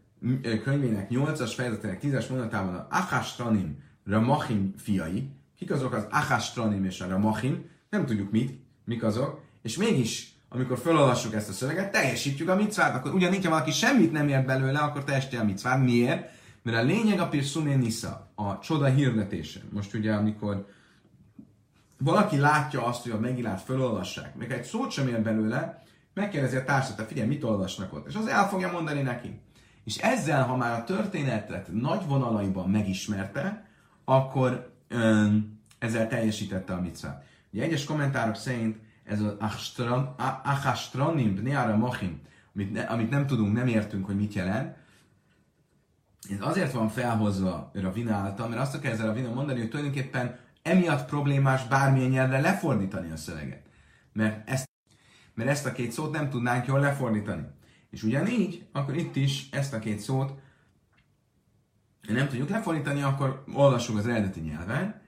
[0.63, 7.07] könyvének 8-as fejezetének 10-es mondatában a Achastranim Ramachim fiai, kik azok az Achastranim és a
[7.07, 12.55] Ramachim, nem tudjuk mit, mik azok, és mégis amikor felolvassuk ezt a szöveget, teljesítjük a
[12.55, 15.83] micvát, akkor ugyanígy, ha valaki semmit nem ért belőle, akkor teljesíti a micvát.
[15.83, 16.29] Miért?
[16.63, 19.59] Mert a lényeg a Pirsuné Nisza, a csoda hirdetése.
[19.69, 20.67] Most ugye, amikor
[21.97, 26.63] valaki látja azt, hogy a megilát felolvassák, meg egy szót sem ér belőle, megkérdezi a
[26.63, 29.41] társat, figyelj, mit olvasnak ott, és az el fogja mondani neki.
[29.83, 33.65] És ezzel, ha már a történetet nagy vonalaiban megismerte,
[34.05, 37.23] akkor öm, ezzel teljesítette a micvát.
[37.53, 39.33] Ugye egyes kommentárok szerint ez az
[40.43, 42.21] achastranim, bneara mochim,
[42.55, 44.75] amit, ne, amit nem tudunk, nem értünk, hogy mit jelent,
[46.29, 51.05] ez azért van felhozva Ravina által, mert azt akar ezzel Ravina mondani, hogy tulajdonképpen emiatt
[51.05, 53.61] problémás bármilyen nyelvre lefordítani a szöveget.
[54.13, 54.69] Mert ezt,
[55.33, 57.43] mert ezt a két szót nem tudnánk jól lefordítani.
[57.89, 60.33] És ugyanígy, akkor itt is ezt a két szót
[62.07, 65.01] nem tudjuk lefordítani, akkor olvassuk az eredeti nyelven,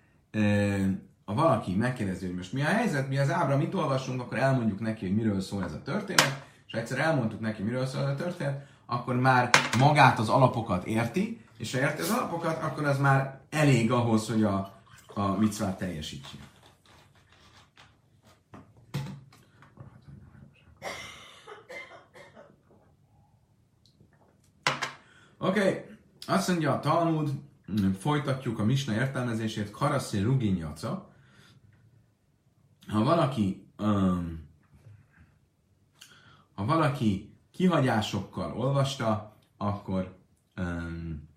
[1.26, 4.80] ha valaki megkérdezi, hogy most mi a helyzet, mi az ábra, mit olvasunk, akkor elmondjuk
[4.80, 8.10] neki, hogy miről szól ez a történet, és ha egyszer elmondtuk neki, miről szól ez
[8.10, 13.00] a történet, akkor már magát az alapokat érti, és ha érti az alapokat, akkor az
[13.00, 14.77] már elég ahhoz, hogy a,
[15.18, 16.38] a micvát teljesítse.
[25.38, 25.86] Oké, okay.
[26.28, 27.32] azt mondja a Talmud,
[28.00, 31.12] folytatjuk a Misna értelmezését, Karaszé Ruginyaca,
[32.88, 34.48] ha valaki um,
[36.54, 40.18] ha valaki kihagyásokkal olvasta, akkor
[40.58, 41.30] um,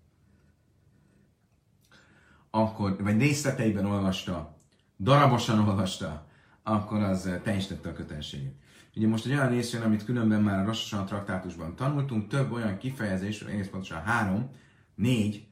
[2.51, 4.57] akkor, vagy részleteiben olvasta,
[4.99, 6.27] darabosan olvasta,
[6.63, 8.55] akkor az teljesítette a kötelességét.
[8.95, 12.77] Ugye most egy olyan rész jön, amit különben már a Rossosan traktátusban tanultunk, több olyan
[12.77, 14.49] kifejezés, egész pontosan három,
[14.95, 15.45] négy,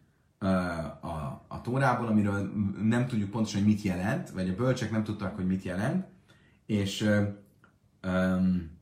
[1.02, 5.36] a, a Tórából, amiről nem tudjuk pontosan, hogy mit jelent, vagy a bölcsek nem tudtak,
[5.36, 6.08] hogy mit jelent,
[6.66, 7.10] és
[8.04, 8.78] um,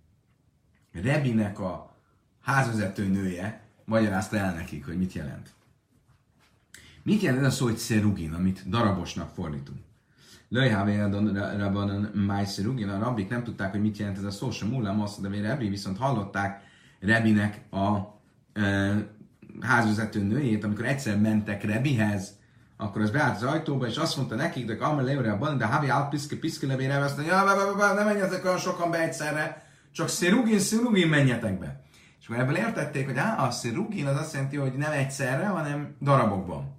[0.92, 1.96] Rebinek a
[2.42, 5.54] házvezető nője magyarázta el nekik, hogy mit jelent.
[7.08, 9.80] Mit jelent ez a szó, hogy szerugin, amit darabosnak fordítunk?
[10.50, 11.24] Löjhávéradon
[12.14, 15.22] máj szerugin, a rabbik nem tudták, hogy mit jelent ez a szó, sem múlám azt,
[15.22, 16.62] de Rebi viszont hallották
[17.00, 17.98] Rebinek a
[18.60, 18.94] e,
[19.62, 22.40] házvezető nőjét, amikor egyszer mentek Rebihez,
[22.78, 25.90] akkor az beállt az ajtóba, és azt mondta nekik, de Amar Leore a de Havi
[25.90, 31.08] Alt Piszke levére, azt mondja, ja, ne menjetek olyan sokan be egyszerre, csak Szirugin, Szirugin
[31.08, 31.82] menjetek be.
[32.20, 35.96] És akkor ebből értették, hogy á, a Szirugin az azt jelenti, hogy nem egyszerre, hanem
[36.02, 36.77] darabokban,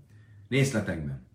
[0.49, 1.27] részletekben.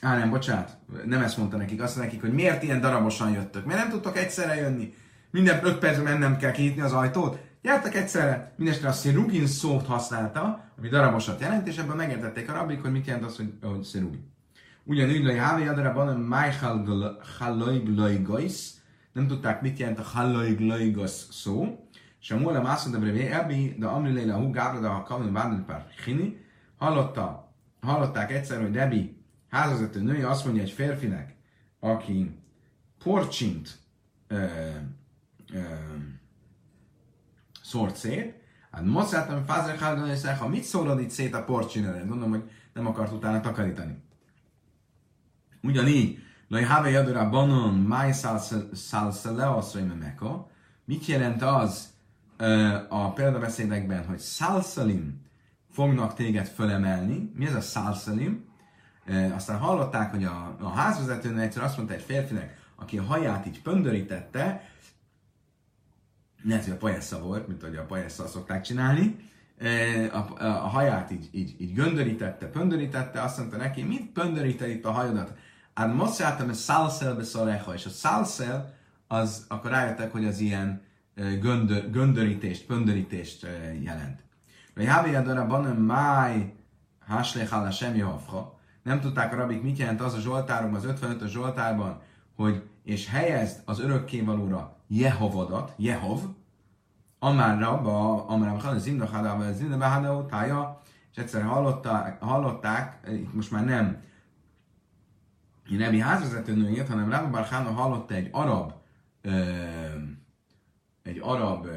[0.00, 3.64] Á, nem, bocsánat, nem ezt mondta nekik, azt mondta nekik, hogy miért ilyen darabosan jöttök,
[3.64, 4.94] miért nem tudtok egyszerre jönni,
[5.30, 10.72] minden öt percben mennem kell kinyitni az ajtót, Gyertek egyszerre, mindestre a szirugin szót használta,
[10.78, 14.32] ami darabosat jelent, és ebben megértették a rabbik, hogy mit jelent az, hogy, hogy szirugin.
[14.84, 16.20] Ugyanúgy le Hávi Adarában
[19.12, 21.88] nem tudták, mit jelent a Hallajglajgasz szó,
[22.20, 25.32] és a Móla Mászon de Brevé Ebi, de Amri Leila Hú Gábra, de ha Kavin
[25.32, 25.86] Vádon Pár
[26.78, 29.16] hallotta, hallották egyszer, hogy Debi
[29.48, 31.34] házvezető nője azt mondja egy férfinek,
[31.80, 32.38] aki
[33.02, 33.78] porcsint
[34.26, 34.44] ö,
[35.52, 35.60] ö,
[37.62, 38.34] szórt szét,
[38.70, 42.04] hát moszáltam, fázre hálgan ha mit szólod itt szét a porcsinere?
[42.04, 44.02] Mondom, hogy nem akart utána takarítani.
[45.62, 48.12] Ugyanígy, Laj Have Jadora Banon, Máj
[48.72, 50.50] Szalszaleoszrai Meka.
[50.84, 51.88] Mit jelent az
[52.88, 55.26] a példabeszédekben, hogy Szalszalim
[55.78, 57.30] fognak téged fölemelni?
[57.34, 58.44] Mi ez a Szalszalim?
[59.34, 63.62] Aztán hallották, hogy a, a házvezetőnő egyszer azt mondta egy férfinek, aki a haját így
[63.62, 64.70] pöndörítette,
[66.42, 69.16] lehet, hogy a pajessza volt, mint ahogy a pajessza szokták csinálni,
[70.12, 74.84] a, a, a haját így, így, így göndörítette, pöndörítette, azt mondta neki, mit pöndöríted itt
[74.84, 75.32] a hajodat?
[75.74, 78.74] Hát most jártam, hogy szálszelbe szareha, és a szálszel,
[79.06, 80.82] az, akkor rájöttek, hogy az ilyen
[81.40, 83.46] göndör, göndörítést, pöndörítést
[83.80, 84.26] jelent.
[84.78, 86.54] Vagy Háviadara banem máj
[87.06, 88.58] háslechala semmi hafra.
[88.82, 92.00] Nem tudták a rabik, mit jelent az a Zsoltárom, az 55-ös Zsoltárban,
[92.36, 96.20] hogy és helyezd az örökkévalóra Jehovadat, Jehov,
[97.18, 103.08] Amár Rabba, Amár Rabba, az Zimna Hadava, az Zimna Bahada tája, és egyszer hallották, hallották,
[103.10, 104.02] itt most már nem
[105.68, 108.72] Nebi házvezetőnőjét, hanem Rabba Barhána hallotta egy arab
[109.22, 109.42] ö,
[111.02, 111.72] egy arab ö,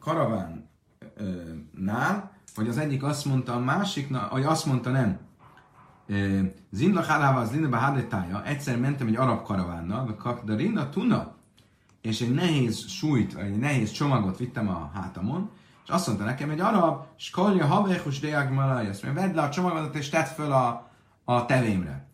[0.00, 5.18] karavánnál, hogy az egyik azt mondta a másiknak, vagy azt mondta nem,
[6.70, 11.34] Zimna Haláva az Linda egyszer mentem egy arab karavánnal, de Rinna Tuna,
[12.00, 15.50] és egy nehéz súlyt, egy nehéz csomagot vittem a hátamon,
[15.84, 19.94] és azt mondta nekem egy arab, skolja havechus deag malajas, mert vedd le a csomagodat
[19.94, 20.90] és tedd föl a,
[21.24, 22.06] a tevémre.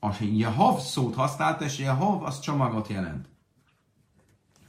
[0.00, 3.28] A Jehav szót használta, és Jehav az csomagot jelent.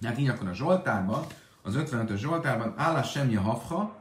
[0.03, 1.23] Hát így akkor a Zsoltárban,
[1.61, 3.96] az 55-ös Zsoltárban, állás sem Jehavha,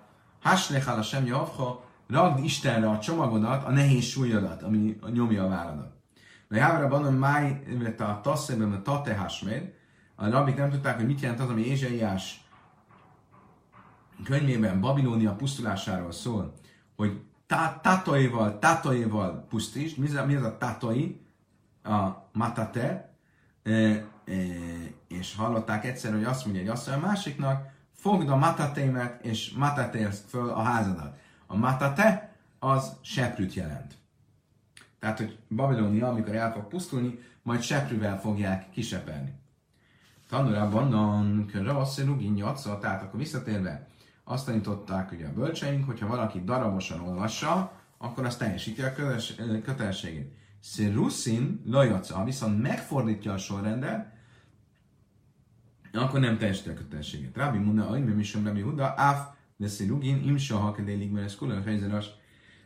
[0.47, 5.93] Haslech állás sem Jehavha, ragd Istenre a csomagodat, a nehéz súlyodat, ami nyomja a válladat.
[6.49, 7.63] De Jávra a máj,
[7.99, 9.73] a tasszében a tate hasméd,
[10.15, 12.45] a rabik nem tudták, hogy mit jelent az, ami Ézsaiás
[14.25, 16.55] könyvében Babilónia pusztulásáról szól,
[16.97, 17.21] hogy
[17.83, 19.99] tatoival, tatoival pusztítsd.
[19.99, 21.21] Mi, mi az a tatoi?
[21.83, 23.15] A matate.
[23.63, 24.05] E, e,
[25.09, 27.75] és hallották egyszer, hogy azt mondja egy asszony a másiknak,
[28.07, 31.19] fogd a matatémet, és matatélsz föl a házadat.
[31.47, 33.95] A matate az seprűt jelent.
[34.99, 39.33] Tehát, hogy Babilónia, amikor el fog pusztulni, majd seprűvel fogják kisepelni.
[40.29, 41.51] Tanulában non
[42.05, 42.45] rugin
[42.81, 43.89] tehát akkor visszatérve,
[44.25, 48.93] azt tanították ugye a bölcseink, hogyha valaki darabosan olvassa, akkor azt teljesíti a
[49.63, 50.33] kötelességét.
[50.61, 54.16] Szeruszin lajaca, viszont megfordítja a sorrendet,
[55.99, 57.37] akkor nem teljesíti a kötelességét.
[57.37, 62.07] Rabbi Muna, Aimé Mishom Rabbi Huda, Áf, de Szirugin, Imsa, Hakedélig, ez külön helyzetes.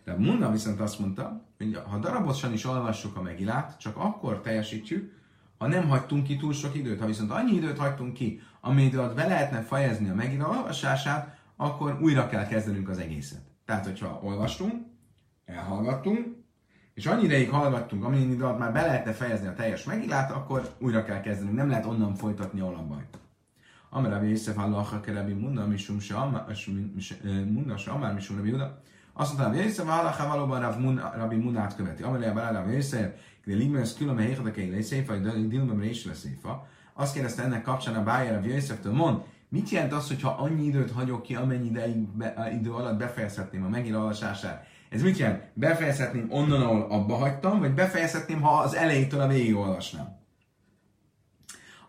[0.05, 5.19] De Muna viszont azt mondta, hogy ha darabosan is olvassuk a megilát, csak akkor teljesítjük,
[5.59, 7.01] ha nem hagytunk ki túl sok időt.
[7.01, 11.99] Ha viszont annyi időt hagytunk ki, ami időt be lehetne fejezni a megint olvasását, akkor
[12.03, 13.41] újra kell kezdenünk az egészet.
[13.65, 14.87] Tehát, hogyha olvastunk,
[15.45, 16.27] elhallgattunk,
[17.01, 20.75] és annyi ideig hallgattunk, amennyi idő alatt már be lehetne fejezni a teljes megillát, akkor
[20.79, 21.57] újra kell kezdenünk.
[21.57, 23.03] Nem lehet onnan folytatni, ahol abba
[23.91, 26.15] Amara Rabbi Yosef Allah Kerebi Munda Misum se
[27.47, 28.83] Munda se Amár Misum Rabbi Juda.
[29.13, 30.61] Azt mondta, hogy Yosef Allah valóban
[31.17, 32.03] Rabbi Munát követi.
[32.03, 33.11] Amara Rabbi Yosef
[33.45, 36.69] de Ligmes külön a hérdekei leszéfa, hogy Dilmem is leszéfa.
[36.93, 38.43] Azt kérdezte ennek kapcsán a Bájer
[38.85, 42.99] a mond, mit jelent az, hogyha annyi időt hagyok ki, amennyi ideig be, idő alatt
[42.99, 43.97] befejezhetném a megint
[44.91, 45.51] Ez mit jelent?
[45.55, 50.19] Befejezhetném onnan, ahol abba hagytam, vagy befejezhetném, ha az elejétől a végig olvasnám?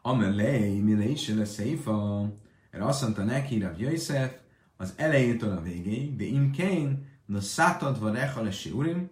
[0.01, 2.29] Amelej, mire is lesz széfa,
[2.71, 4.33] erre azt mondta neki, Rav Jöjszef,
[4.77, 9.09] az elejétől a végéig, de imkén, na szátadva recha urim,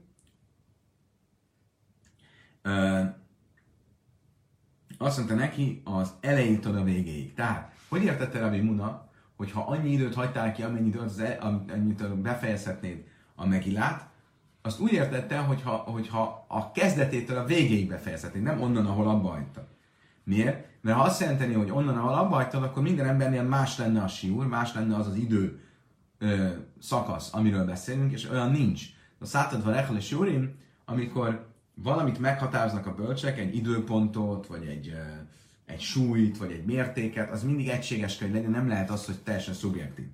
[4.97, 7.33] azt mondta neki az elejétől a végéig.
[7.33, 11.37] Tehát, hogy értette Rabbi Muna, hogy ha annyi időt hagytál ki, amennyi időt, az, e-
[11.41, 13.08] amit befejezhetnéd
[13.39, 14.09] a megilát,
[14.61, 19.67] azt úgy értette, hogyha, hogyha a kezdetétől a végéig befejezhetnéd, nem onnan, ahol abba hagytad.
[20.23, 20.67] Miért?
[20.81, 24.07] Mert ha azt jelenteni, hogy onnan, ahol abba hagytad, akkor minden embernél más lenne a
[24.07, 25.59] siúr, más lenne az az idő
[26.17, 26.49] ö,
[26.81, 28.83] szakasz, amiről beszélünk, és olyan nincs.
[29.19, 30.17] A szátadva rechel és
[30.85, 34.93] amikor valamit meghatároznak a bölcsek, egy időpontot, vagy egy,
[35.65, 39.19] egy súlyt, vagy egy mértéket, az mindig egységes kell, hogy legyen, nem lehet az, hogy
[39.19, 40.05] teljesen szubjektív.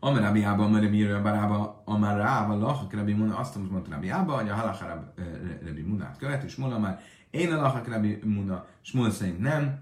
[0.00, 4.82] Amarabiában, Amarabiában, Barába, Amarába, Lachak Rabbi Muna, azt mondta Rabiába, hogy a Halach
[5.64, 9.78] Rabbi Munát követ, és Muna már én a Lachak Rabbi Muna, Smul szerint nem,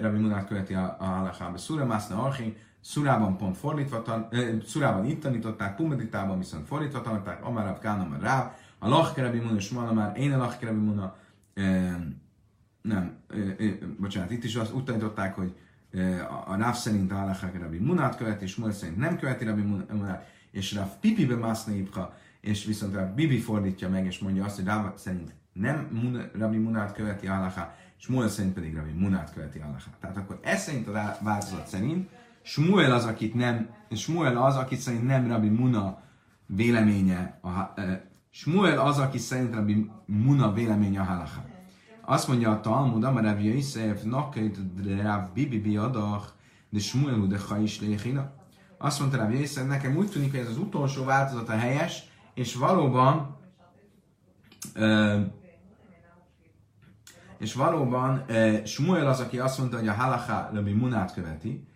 [0.00, 4.28] Rabbi Munát követi a, a Halachába, Szura Mászna Archi, Szurában pont fordítva, tan,
[4.66, 10.16] Szurában itt tanították, Pumaditában viszont fordítva tanították, Amarab Kánam Ráv, a Lachkerebi Muna és már
[10.16, 11.16] én a Lachkerebi Muna,
[11.54, 11.62] e,
[12.82, 15.54] nem, e, e, bocsánat, itt is azt úgy tanították, hogy
[16.46, 20.72] a Ráv szerint a Lachkerebi Munát követi, és Muna szerint nem követi Rabbi Munát, és
[20.72, 21.72] Ráv Pipibe Mászna
[22.40, 25.88] és viszont Ráv Bibi fordítja meg, és mondja azt, hogy Ráv szerint nem
[26.38, 29.90] Rabbi Munát követi Allaha, és Smuel szerint pedig Rabbi Munát követi Allaha.
[30.00, 32.08] Tehát akkor ez szerint a változat szerint
[32.42, 36.02] Smuel az, akit nem, Smuel az, akit szerint nem Rabbi Muna
[36.46, 37.74] véleménye a,
[38.30, 41.44] Smuel az, aki szerint Rabbi Muna véleménye a halacha.
[42.10, 44.58] Azt mondja a Talmud, Amar Rabbi Yosef, Nakait
[45.02, 46.26] Rav Bibi Biadach,
[46.70, 48.32] de Smuel de is Léchina.
[48.78, 52.02] Azt mondta Rabbi Yosef, nekem úgy tűnik, hogy ez az utolsó a helyes,
[52.34, 53.36] és valóban
[54.76, 55.20] uh,
[57.38, 61.68] és valóban uh, Smuel az, aki azt mondta, hogy a halacha Rabbi Munát követi,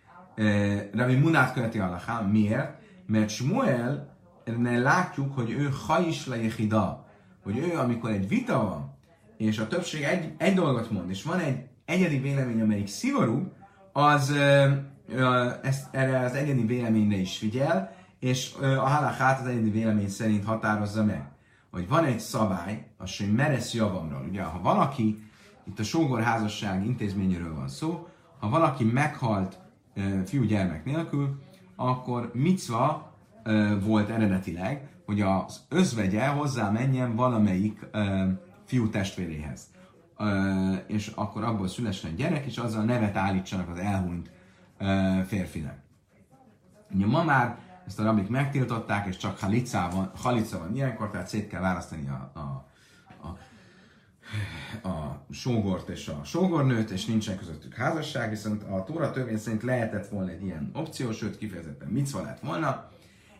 [0.93, 2.27] Rabbi Munát követi a halacha.
[2.27, 2.81] Miért?
[3.05, 4.17] Mert Smuel
[4.61, 7.05] látjuk, hogy ő hajis lejehida,
[7.43, 8.92] hogy ő, amikor egy vita van,
[9.37, 13.51] és a többség egy, egy dolgot mond, és van egy egyedi vélemény, amelyik szigorú,
[13.91, 14.71] az ö,
[15.07, 20.09] ö, ezt, erre az egyedi véleményre is figyel, és ö, a halachát az egyedi vélemény
[20.09, 21.31] szerint határozza meg.
[21.71, 24.25] Hogy van egy szabály, az, hogy meresz javamról.
[24.29, 25.23] Ugye, ha valaki,
[25.63, 28.07] itt a sógorházasság intézményéről van szó,
[28.39, 29.57] ha valaki meghalt
[30.25, 31.41] fiú-gyermek nélkül,
[31.75, 33.13] akkor micva
[33.83, 37.87] volt eredetileg, hogy az özvegye hozzá menjen valamelyik
[38.73, 39.61] fiú testvéréhez.
[40.87, 44.31] És akkor abból szülessen gyerek, és azzal nevet állítsanak az elhunyt
[45.27, 45.77] férfinek.
[46.91, 47.57] Ugye ma már
[47.87, 52.09] ezt a rabik megtiltották, és csak halica van, halica van ilyenkor, tehát szét kell választani
[52.09, 52.39] a, a,
[53.27, 53.37] a
[54.83, 60.07] a sógort és a sógornőt, és nincsen közöttük házasság, viszont a Tóra törvény szerint lehetett
[60.07, 62.91] volna egy ilyen opció, sőt kifejezetten micva lett volna,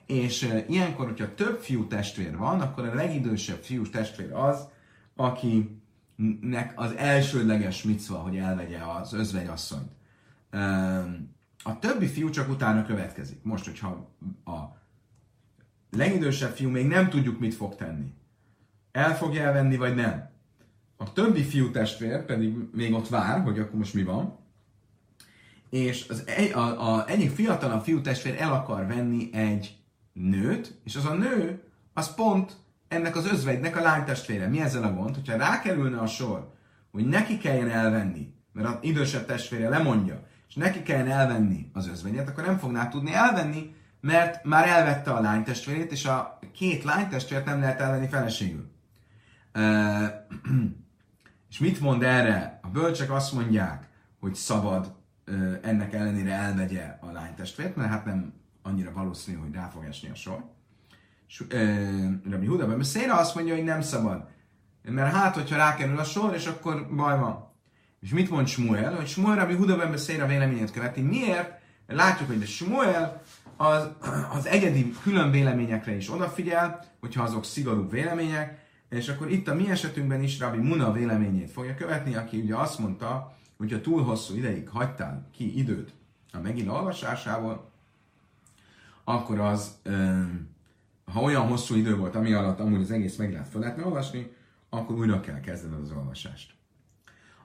[0.05, 4.67] és ilyenkor, hogyha több fiú testvér van, akkor a legidősebb fiú testvér az,
[5.16, 9.91] akinek az elsődleges micva, hogy elvegye az özvegyasszonyt.
[11.64, 13.43] A többi fiú csak utána következik.
[13.43, 14.09] Most, hogyha
[14.45, 14.59] a
[15.89, 18.14] legidősebb fiú még nem tudjuk, mit fog tenni.
[18.91, 20.32] El fogja elvenni, vagy nem
[21.03, 24.38] a többi fiú testvér pedig még ott vár, hogy akkor most mi van,
[25.70, 29.78] és az egy, a, a, egyik fiatalabb fiú testvér el akar venni egy
[30.14, 32.55] nőt, és az a nő, az pont
[32.93, 34.47] ennek az özvegynek a lánytestvére.
[34.47, 35.15] Mi ezzel a gond?
[35.15, 36.53] Hogyha rákerülne a sor,
[36.91, 42.29] hogy neki kelljen elvenni, mert az idősebb testvére lemondja, és neki kelljen elvenni az özvegyet,
[42.29, 47.59] akkor nem fogná tudni elvenni, mert már elvette a lánytestvérét, és a két lánytestvért nem
[47.59, 48.71] lehet elvenni feleségül.
[51.49, 52.59] És mit mond erre?
[52.61, 53.87] A bölcsek azt mondják,
[54.19, 54.93] hogy szabad
[55.61, 60.15] ennek ellenére elvegye a lánytestvért, mert hát nem annyira valószínű, hogy rá fog esni a
[60.15, 60.43] sor.
[62.30, 64.28] Rabbi Huda ben Széra azt mondja, hogy nem szabad.
[64.84, 67.51] Mert hát, hogyha rákerül a sor, és akkor baj van.
[68.01, 68.95] És mit mond Smuel?
[68.95, 71.01] Hogy Smuel Rabbi Huda ben Széra véleményét követi.
[71.01, 71.61] Miért?
[71.88, 73.21] Látjuk, hogy a Smuel
[73.57, 73.88] az,
[74.34, 79.69] az egyedi külön véleményekre is odafigyel, hogyha azok szigorú vélemények, és akkor itt a mi
[79.69, 84.36] esetünkben is Rabbi Muna véleményét fogja követni, aki ugye azt mondta, hogy ha túl hosszú
[84.36, 85.93] ideig hagytál ki időt
[86.32, 87.71] a megint olvasásából,
[89.03, 89.82] akkor az,
[91.06, 94.36] ha olyan hosszú idő volt, ami alatt amúgy az egész meg lehet fel lehetne olvasni,
[94.70, 96.54] akkor újra kell kezdened az olvasást.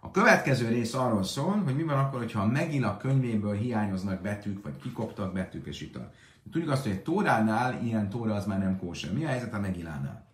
[0.00, 4.62] A következő rész arról szól, hogy mi van akkor, hogyha a Megila könyvéből hiányoznak betűk,
[4.64, 6.12] vagy kikoptak betűk, és itt a...
[6.52, 9.12] Tudjuk azt, hogy egy tóránál ilyen tóra az már nem kóser.
[9.12, 10.26] Mi a helyzet a Megilánál?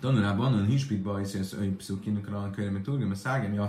[0.00, 3.68] Tanulában, a hispitba is ez egy pszukinak a körülmény tudja, mert szágem.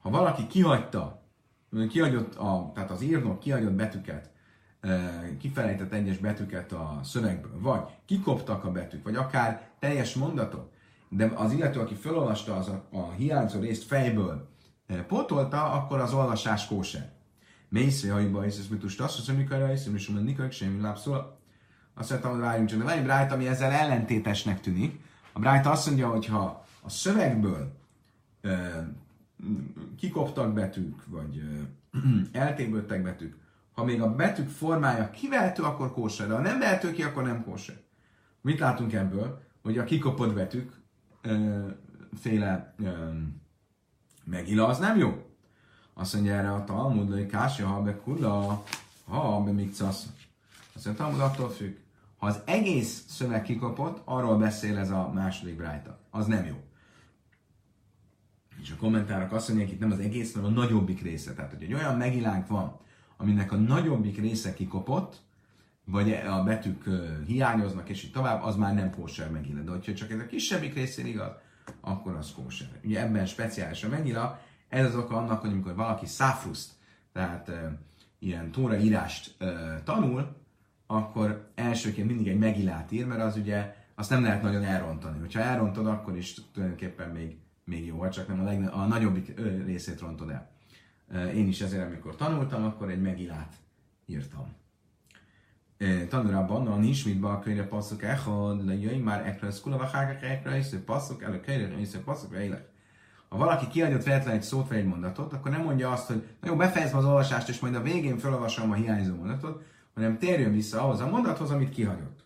[0.00, 1.19] Ha valaki kihagyta,
[1.88, 4.30] kihagyott a, tehát az írnok kihagyott betűket,
[5.38, 10.70] kifelejtett egyes betűket a szövegből, vagy kikoptak a betűk, vagy akár teljes mondatok,
[11.08, 14.48] de az illető, aki felolvasta az a, a hiányzó részt fejből,
[15.06, 17.10] pótolta, akkor az olvasás kóser.
[17.68, 21.38] Mészre hajba, és ez mit tudsz, azt hiszem, mikor és és mikor semmi lábszól.
[21.94, 25.00] Azt mondtam, hogy várjunk csak, de van egy Brájt, ami ezzel ellentétesnek tűnik.
[25.32, 27.72] A Brájt azt mondja, hogy ha a szövegből
[28.40, 28.56] ö,
[29.96, 31.98] kikoptak betűk, vagy ö,
[32.38, 33.36] eltégböttek betűk,
[33.72, 37.44] ha még a betűk formája kivehető, akkor kóser, de ha nem vehető ki, akkor nem
[37.44, 37.80] kóser.
[38.40, 39.42] Mit látunk ebből?
[39.62, 40.72] Hogy a kikopott betűk
[41.22, 41.66] ö,
[42.20, 43.10] féle ö,
[44.24, 45.24] megila, az nem jó.
[45.94, 48.64] Azt mondja erre a Talmud, hogy kásja, ha be kula,
[49.04, 50.06] ha be mikcasz.
[50.74, 51.76] Azt mondja, Talmud attól függ.
[52.16, 55.98] Ha az egész szöveg kikapott, arról beszél ez a második brájta.
[56.10, 56.56] Az nem jó.
[58.62, 61.34] És a kommentárok azt mondják, itt nem az egész, hanem a nagyobbik része.
[61.34, 62.78] Tehát, hogy egy olyan megilánk van,
[63.16, 65.20] aminek a nagyobbik része kikopott,
[65.84, 66.84] vagy a betűk
[67.26, 69.60] hiányoznak, és így tovább, az már nem kóser megila.
[69.60, 71.30] De hogyha csak ez a kisebbik részén igaz,
[71.80, 72.68] akkor az kóser.
[72.84, 76.72] Ugye ebben speciális a megila, ez az oka annak, hogy amikor valaki száfruszt,
[77.12, 77.78] tehát e,
[78.18, 80.36] ilyen tóraírást e, tanul,
[80.86, 85.18] akkor elsőként mindig egy megilát ír, mert az ugye azt nem lehet nagyon elrontani.
[85.18, 87.36] Hogyha elrontod, akkor is tulajdonképpen még,
[87.70, 90.50] még jó, csak nem a, legne, a nagyobbik részét rontod el.
[91.34, 93.54] Én is ezért, amikor tanultam, akkor egy megilát
[94.06, 94.52] írtam.
[96.08, 100.66] Tanulában, a Nismitba a könyve passzok echad, le jöjj már ekre, szkula hágak ekre, és
[100.84, 102.68] passzok el a könyve, és passzok élek.
[103.28, 106.48] Ha valaki kiadott véletlen egy szót vagy egy mondatot, akkor nem mondja azt, hogy na
[106.48, 109.62] jó, befejezem az olvasást, és majd a végén felolvasom a hiányzó mondatot,
[109.94, 112.24] hanem térjön vissza ahhoz a mondathoz, amit kihagyott.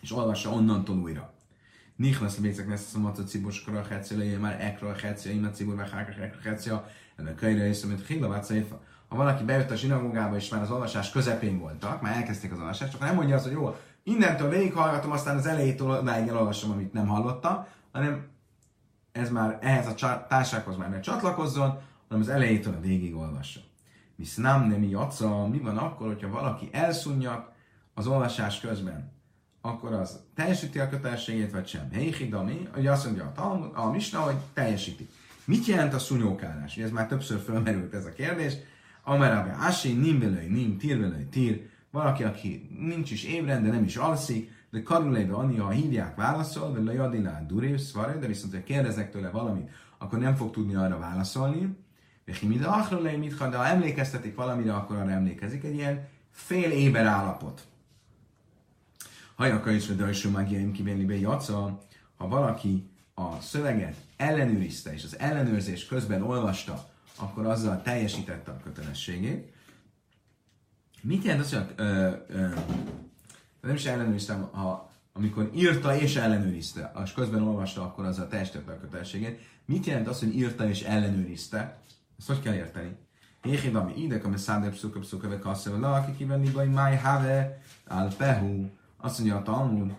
[0.00, 1.35] És olvassa onnantól újra.
[1.96, 5.90] Nichnasz bécek lesz a maca cibos kora a már ekra a hecia, imat cibor, meg
[5.90, 8.52] hákra ekra hecia, ennek könyre és amit hilavát
[9.08, 12.94] Ha valaki bejött a zsinagógába, és már az olvasás közepén voltak, már elkezdték az olvasást,
[12.94, 17.06] akkor nem mondja azt, hogy jó, innentől végighallgatom, aztán az elejétől odáig elolvasom, amit nem
[17.06, 18.26] hallottam, hanem
[19.12, 21.78] ez már ehhez a társághoz már ne csatlakozzon,
[22.08, 23.60] hanem az elejétől a végig olvassa.
[24.16, 27.52] Visz nem nem jaca, mi van akkor, hogyha valaki elszunnyat
[27.94, 29.15] az olvasás közben?
[29.66, 31.88] Akkor az teljesíti a kötelességét, vagy sem?
[31.92, 35.08] Heichidami, hogy azt mondja a, Talmud, a Misna, hogy teljesíti.
[35.44, 36.76] Mit jelent a szunyókálás?
[36.76, 38.52] Ez már többször felmerült ez a kérdés.
[39.02, 41.68] Amerabe Asi, nim velői, nim, tír velői, tír.
[41.90, 46.72] Valaki, aki nincs is ébren, de nem is alszik, de karulébe annyi, ha hívják, válaszol,
[46.72, 50.98] de lejadilá durév, szvaré, de viszont, ha kérdezek tőle valamit, akkor nem fog tudni arra
[50.98, 51.76] válaszolni.
[52.24, 55.64] De ha emlékeztetik valamire, akkor arra emlékezik.
[55.64, 57.66] Egy ilyen fél éber állapot.
[59.36, 61.78] Hajaka is, de is magiaim kivéli be jaca,
[62.16, 69.52] ha valaki a szöveget ellenőrizte, és az ellenőrzés közben olvasta, akkor azzal teljesítette a kötelességét.
[71.02, 72.48] Mit jelent az, hogy ö, ö,
[73.60, 78.80] nem is ellenőriztem, ha amikor írta és ellenőrizte, és közben olvasta, akkor azzal teljesítette a
[78.80, 79.40] kötelességét.
[79.64, 81.78] Mit jelent az, hogy írta és ellenőrizte?
[82.18, 82.96] Ezt hogy kell érteni?
[83.44, 87.62] Éhid, ami ide, ami szádebb szuka, szuka, ve kasszeva, la, aki kivenni, vagy máj have,
[87.86, 88.68] al pehu.
[88.96, 89.94] Azt mondja a Talmud,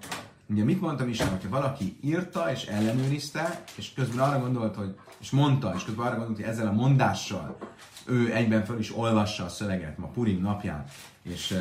[0.50, 5.30] ugye mit mondtam is, hogyha valaki írta és ellenőrizte, és közben arra gondolt, hogy, és
[5.30, 7.58] mondta, és közben arra gondolt, hogy ezzel a mondással
[8.06, 10.86] ő egyben föl is olvassa a szöveget ma Purim napján,
[11.22, 11.60] és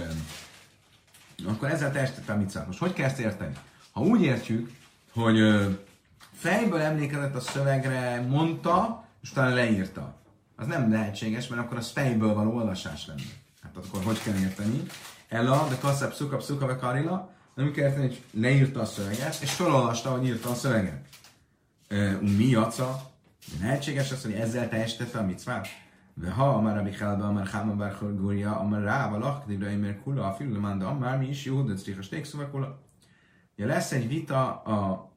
[1.46, 2.66] akkor ezzel teljesítette a micát.
[2.66, 3.54] Most hogy kell ezt érteni?
[3.92, 4.70] Ha úgy értjük,
[5.12, 5.38] hogy
[6.32, 10.14] fejből emlékezett a szövegre, mondta, és utána leírta,
[10.56, 13.20] az nem lehetséges, mert akkor az fejből való olvasás lenne.
[13.62, 14.82] Hát akkor hogy kell érteni?
[15.28, 20.26] Ella, de kaszep szuka, szuka, karila, nem kellett, hogy leírta a szöveget, és felolvasta, hogy
[20.26, 21.08] írta a szöveget.
[22.20, 23.00] Mi jaca?
[23.60, 25.68] Lehetséges az, hogy ezzel teljesítette a mitzvát.
[26.14, 30.00] De ha a már Abichelbe, a már Háma Bárhorgória, a már Ráva Lakdibra, a már
[30.02, 32.78] Kula, a Filulamanda, a már mi is jó, de Trichas Tékszuvakula.
[33.56, 35.12] Ja, lesz egy vita a, a,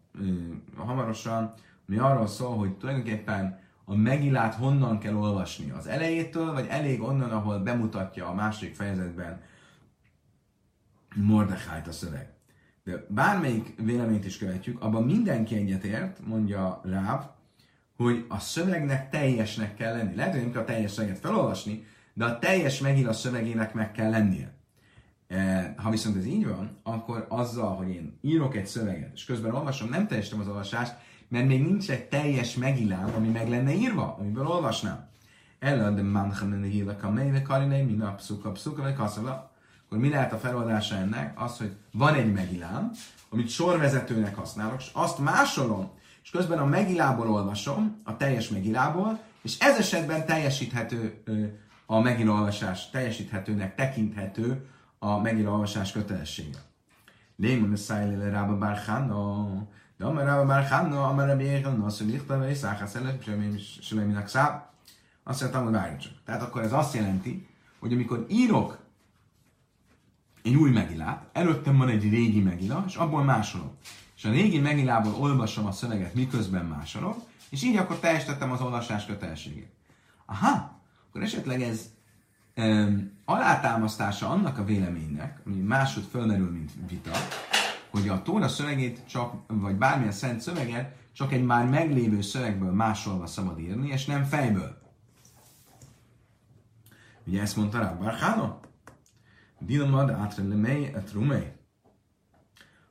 [0.76, 1.54] hamarosan,
[1.88, 7.32] ami arról szól, hogy tulajdonképpen a megilát honnan kell olvasni, az elejétől, vagy elég onnan,
[7.32, 9.42] ahol bemutatja a másik fejezetben
[11.16, 12.30] Mordechájt a szöveg.
[12.84, 17.24] De bármelyik véleményt is követjük, abban mindenki egyetért, mondja Ráv,
[17.98, 20.16] hogy a szövegnek teljesnek kell lenni.
[20.16, 23.92] Lehet, hogy nem kell a teljes szöveget felolvasni, de a teljes megint a szövegének meg
[23.92, 24.54] kell lennie.
[25.28, 29.56] E, ha viszont ez így van, akkor azzal, hogy én írok egy szöveget, és közben
[29.56, 30.96] olvasom, nem teljesítem az olvasást,
[31.28, 35.08] mert még nincs egy teljes megilám, ami meg lenne írva, amiből olvasnám.
[35.60, 39.49] Ellen de manchanen hívek a mélyve karinei, mi nap szuka, szuka, vagy kaszava.
[39.90, 41.42] Akkor mi lehet a feloldása ennek?
[41.42, 42.92] Az, hogy van egy megilám,
[43.30, 45.92] amit sorvezetőnek használok, és azt másolom
[46.24, 51.24] és közben a megilából olvasom, a teljes megilából, és ez esetben teljesíthető
[51.86, 54.66] a megilolvasás, teljesíthetőnek tekinthető
[55.00, 56.58] a megilolvasás kötelessége.
[57.36, 59.48] Lémon a szájléle rába bárhána,
[59.98, 63.18] de amar rába bárhána, amar rabbi éhen, az, hogy lichtave, és száhászele,
[63.82, 64.62] semminek száb,
[65.24, 66.12] azt mondtam, hogy várj csak.
[66.26, 67.48] Tehát akkor ez azt jelenti,
[67.80, 68.80] hogy amikor írok
[70.50, 73.72] egy új megilát, előttem van egy régi megila, és abból másolom
[74.20, 77.16] és a régi megilából olvasom a szöveget, miközben másolom,
[77.50, 79.72] és így akkor teljesítettem az olvasás kötelességét.
[80.26, 81.90] Aha, akkor esetleg ez
[82.58, 87.12] um, alátámasztása annak a véleménynek, ami másod fölmerül, mint vita,
[87.90, 93.26] hogy a Tóra szövegét csak, vagy bármilyen szent szöveget csak egy már meglévő szövegből másolva
[93.26, 94.82] szabad írni, és nem fejből.
[97.26, 98.60] Ugye ezt mondta rá Barhána?
[99.60, 101.52] Dilmad átre lemei et rumei.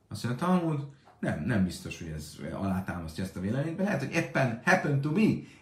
[0.07, 0.87] Azt mondja, Talmud,
[1.19, 5.11] nem, nem biztos, hogy ez alátámasztja ezt a véleményt, de lehet, hogy éppen happen to
[5.11, 5.21] be,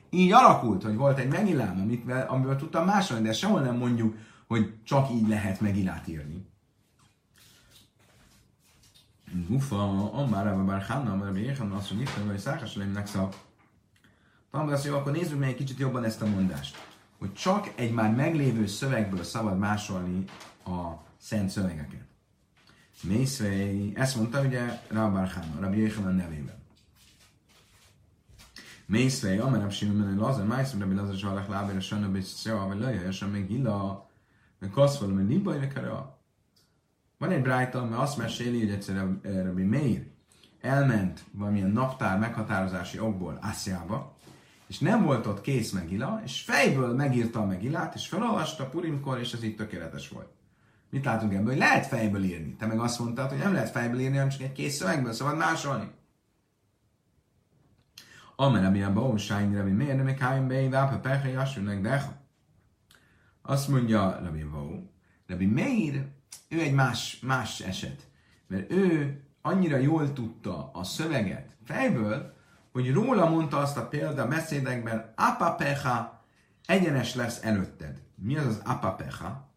[0.10, 4.16] így alakult, hogy volt egy megillám, amit, amiből tudtam másolni, de sehol nem mondjuk,
[4.48, 6.46] hogy csak így lehet megillát írni.
[9.50, 13.36] Ufa, Amára, bár Hanna, mert Béhan, azt mondja, hogy Szákas Lemnek szak.
[14.52, 16.78] Talán azt mondja, akkor nézzük meg egy kicsit jobban ezt a mondást.
[17.18, 20.24] Hogy csak egy már meglévő szövegből szabad másolni
[20.68, 22.06] a szent szövegeket.
[23.04, 26.56] Mészvei, ezt mondta ugye Rabbar Chana, Rabbi Yechanan nevében.
[28.86, 33.26] Mészvei, Simon menő Lazar, Májszom Rabbi Lazar Zsalach Láber, a Sanna Bészszewa, vagy Laja, és
[33.32, 34.10] még Illa,
[34.60, 35.82] meg Kaszval, meg Libaj, meg
[37.18, 40.08] Van egy brájta, mert azt meséli, hogy egyszer Rabbi Meir
[40.62, 44.16] elment valamilyen naptár meghatározási okból Ásziába,
[44.68, 49.34] és nem volt ott kész megila, és fejből megírta a megilát, és felolvasta Purimkor, és
[49.34, 50.30] ez így tökéletes volt.
[50.90, 51.46] Mit látunk ebből?
[51.46, 52.56] Hogy lehet fejből írni.
[52.56, 55.38] Te meg azt mondtad, hogy nem lehet fejből írni, hanem csak egy kész szövegből szabad
[55.38, 55.92] másolni.
[58.40, 62.18] Amen, a baum sájni, Rabbi miért nem egy hájn be, vápa pechei, asúnek, de
[63.42, 64.82] Azt mondja Rabbi Bau,
[65.28, 66.06] Rabbi Meir,
[66.50, 68.08] ő egy más, más eset.
[68.48, 72.34] mert ő annyira jól tudta a szöveget fejből,
[72.72, 76.24] hogy róla mondta azt a példa beszédekben, apapecha
[76.66, 78.02] egyenes lesz előtted.
[78.16, 79.50] Mi az az apapecha?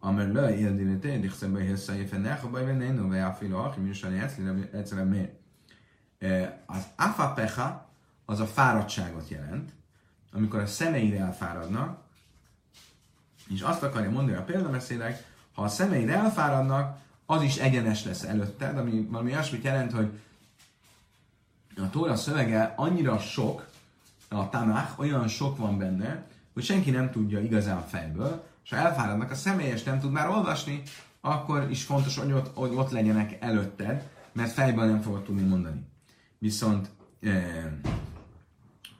[0.00, 4.02] Amely le érdilete, dichszebe hissza, éfe necha baj, venne no, vagy afilo, aki mi is
[4.72, 5.32] egyszerűen miért.
[6.66, 7.88] Az apapecha
[8.24, 9.72] az a fáradtságot jelent,
[10.32, 11.98] amikor a szemeire elfáradnak,
[13.48, 15.24] és azt akarja mondani a példameszédek,
[15.54, 20.20] ha a szemeid elfáradnak, az is egyenes lesz előtted, ami valami olyasmit jelent, hogy
[21.76, 23.66] a Tóra szövege annyira sok,
[24.28, 29.30] a Tanach olyan sok van benne, hogy senki nem tudja igazán fejből, és ha elfáradnak
[29.30, 30.82] a személyes nem tud már olvasni,
[31.20, 35.86] akkor is fontos, hogy ott, hogy ott legyenek előtted, mert fejből nem fogod tudni mondani.
[36.38, 36.90] Viszont,
[37.20, 37.28] e,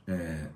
[0.07, 0.51] e,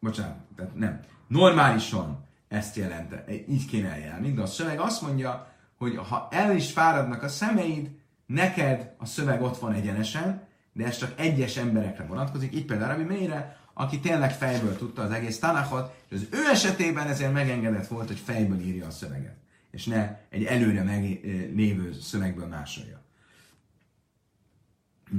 [0.00, 3.14] bocsánat, tehát nem, normálisan ezt jelent,
[3.48, 7.90] így kéne eljárni, de a szöveg azt mondja, hogy ha el is fáradnak a szemeid,
[8.26, 13.14] neked a szöveg ott van egyenesen, de ez csak egyes emberekre vonatkozik, így például Rabbi
[13.14, 18.06] Meire, aki tényleg fejből tudta az egész Tanachot, és az ő esetében ezért megengedett volt,
[18.06, 19.36] hogy fejből írja a szöveget,
[19.70, 23.00] és ne egy előre meglévő szövegből másolja.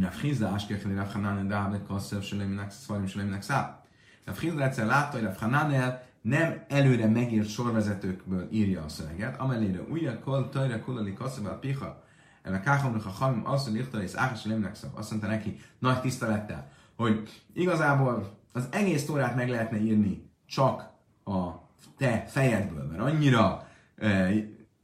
[0.01, 2.21] Rav Chizda, Askecheli Rav Hanan, Dávid, Kasszev,
[2.69, 3.83] Szvarim, Seleminek, Szá.
[4.25, 9.81] Rav Chizda egyszer látta, hogy Rav Hananel nem előre megírt sorvezetőkből írja a szöveget, amellére
[9.81, 12.03] újra kol, tajra, kulali, kasszabál, piha,
[12.43, 14.97] el a káhamnak a hamim, hogy írta, és áhas lemnek szab.
[14.97, 20.89] Azt mondta neki nagy tisztelettel, hogy igazából az egész órát meg lehetne írni csak
[21.25, 21.49] a
[21.97, 24.29] te fejedből, mert annyira e,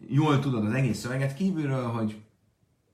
[0.08, 2.22] jól tudod az egész szöveget kívülről, hogy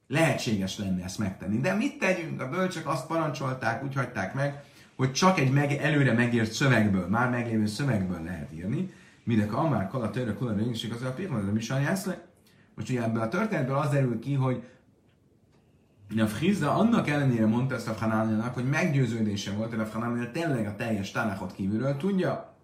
[0.08, 1.60] lehetséges lenne ezt megtenni.
[1.60, 2.42] De mit tegyünk?
[2.42, 4.64] A bölcsök azt parancsolták, úgy hagyták meg,
[4.96, 9.88] hogy csak egy meg, előre megírt szövegből, már meglévő szövegből lehet írni, mindek a már
[9.88, 10.56] kala törre kula
[10.92, 11.60] az a pirma, de mi.
[12.76, 14.64] Most ugye ebből a történetből az derül ki, hogy
[16.18, 20.68] a Frizda annak ellenére mondta ezt a Hanániának, hogy meggyőződése volt, hogy a Hanániá tényleg
[20.68, 22.56] a teljes Tanachot kívülről tudja,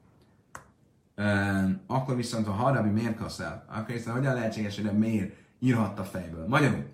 [1.87, 3.65] akkor viszont a Harabi miért kaszál?
[3.67, 6.47] Akkor hiszen hogyan lehetséges, hogy a miért írhatta fejből?
[6.47, 6.85] Magyarul.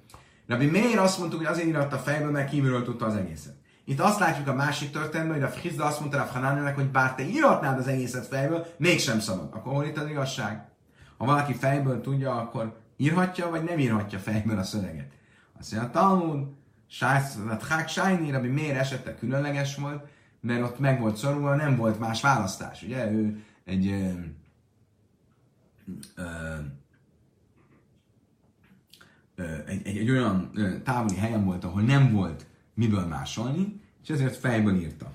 [0.48, 3.56] Rabbi miért azt mondtuk, hogy azért írhatta fejből, mert kívülről tudta az egészet.
[3.86, 7.16] Itt azt látjuk a másik történetben, hogy a Frizda azt mondta a Hanániának, hogy bár
[7.16, 9.50] te írhatnád az egészet fejből, mégsem szabad.
[9.52, 10.68] Akkor hol itt az igazság?
[11.18, 15.17] Ha valaki fejből tudja, akkor írhatja, vagy nem írhatja fejből a szöveget.
[15.60, 16.48] Azt mondja, a Talmud,
[17.68, 20.08] Hák Sájni, ami miért esete különleges volt,
[20.40, 22.84] mert ott meg volt szorulva, nem volt más választás.
[22.84, 24.12] Ugye ő egy ö,
[29.36, 30.52] ö, egy, egy, egy olyan
[30.84, 35.12] távoli helyen volt, ahol nem volt miből másolni, és ezért fejből írta.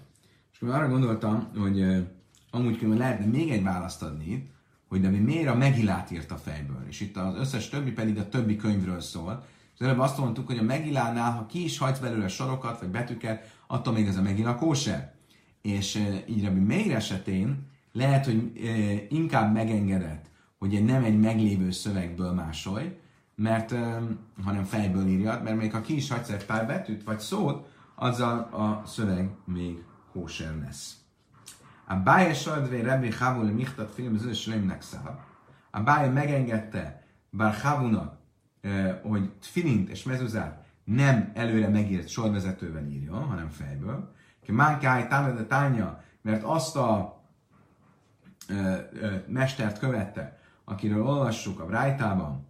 [0.52, 2.06] És akkor arra gondoltam, hogy
[2.50, 4.50] amúgy különben lehetne még egy választ adni,
[4.88, 8.28] hogy de mi miért a Megilát írta fejből, és itt az összes többi pedig a
[8.28, 9.44] többi könyvről szól.
[9.74, 13.56] És előbb azt mondtuk, hogy a Megilánál, ha ki is hagysz belőle sorokat vagy betűket,
[13.66, 15.14] attól még ez a Megila kóser.
[15.62, 22.32] És így Rabbi Meir esetén lehet, hogy uh, inkább megengedett, hogy nem egy meglévő szövegből
[22.32, 22.96] másolj,
[23.34, 23.74] mert,
[24.44, 28.38] hanem fejből írja, mert még ha ki is hagysz egy pár betűt vagy szót, azzal
[28.38, 30.96] a szöveg még kóser lesz.
[31.86, 35.18] A báje sajadvé Rebbi Havul Michtat film az Slemnek száll.
[35.70, 38.18] A báje megengedte bár Havunak,
[39.02, 44.14] hogy Tfilint és mezuzát nem előre megírt sorvezetővel írja, hanem fejből.
[44.46, 47.22] Mánkáj Támede Tánya, mert azt a
[49.26, 52.46] mestert követte, akiről olvassuk a Brájtában,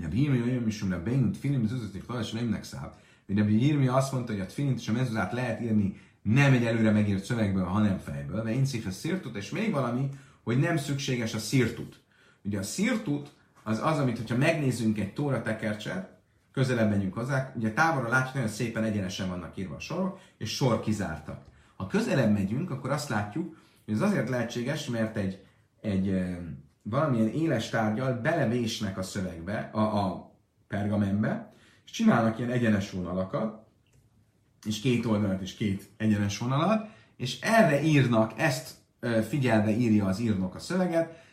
[0.00, 2.94] Rabbi Yirmi olyan is, hogy a Bein Tfilim zuzati Kladas Lemnek száll.
[3.26, 6.90] Rabbi Yirmi azt mondta, hogy a Tfilint és a mezuzát lehet írni nem egy előre
[6.90, 10.08] megírt szövegből, hanem fejből, de én a szirtut, és még valami,
[10.42, 12.00] hogy nem szükséges a szirtut.
[12.42, 13.32] Ugye a szirtut
[13.70, 16.18] az az, amit, hogyha megnézzünk egy tóra tekercset,
[16.52, 20.80] közelebb menjünk hozzá, ugye távolra látjuk, nagyon szépen egyenesen vannak írva a sorok, és sor
[20.80, 21.44] kizártak.
[21.76, 25.44] Ha közelebb megyünk, akkor azt látjuk, hogy ez azért lehetséges, mert egy,
[25.80, 26.26] egy
[26.82, 30.32] valamilyen éles tárgyal belevésnek a szövegbe, a, a
[30.68, 31.52] pergamenbe,
[31.84, 33.66] és csinálnak ilyen egyenes vonalakat,
[34.66, 38.74] és két oldalat és két egyenes vonalat, és erre írnak, ezt
[39.28, 41.24] figyelve írja az írnok a szöveget,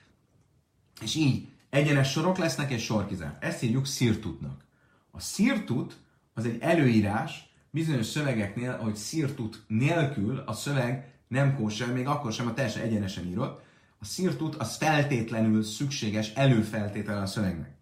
[1.02, 3.38] és így egyenes sorok lesznek és sorkizár.
[3.40, 4.66] Ezt írjuk szirtutnak.
[5.12, 5.98] A szirtut
[6.34, 12.48] az egy előírás, bizonyos szövegeknél, hogy szirtut nélkül a szöveg nem kóser, még akkor sem
[12.48, 13.66] a teljesen egyenesen írott,
[14.00, 17.76] a szirtut az feltétlenül szükséges előfeltétele a szövegnek.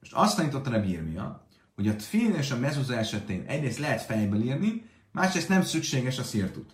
[0.00, 4.42] Most azt tanította a bírmia, hogy a tfilin és a mezuzá esetén egyrészt lehet fejből
[4.42, 6.70] írni, másrészt nem szükséges a szirtut.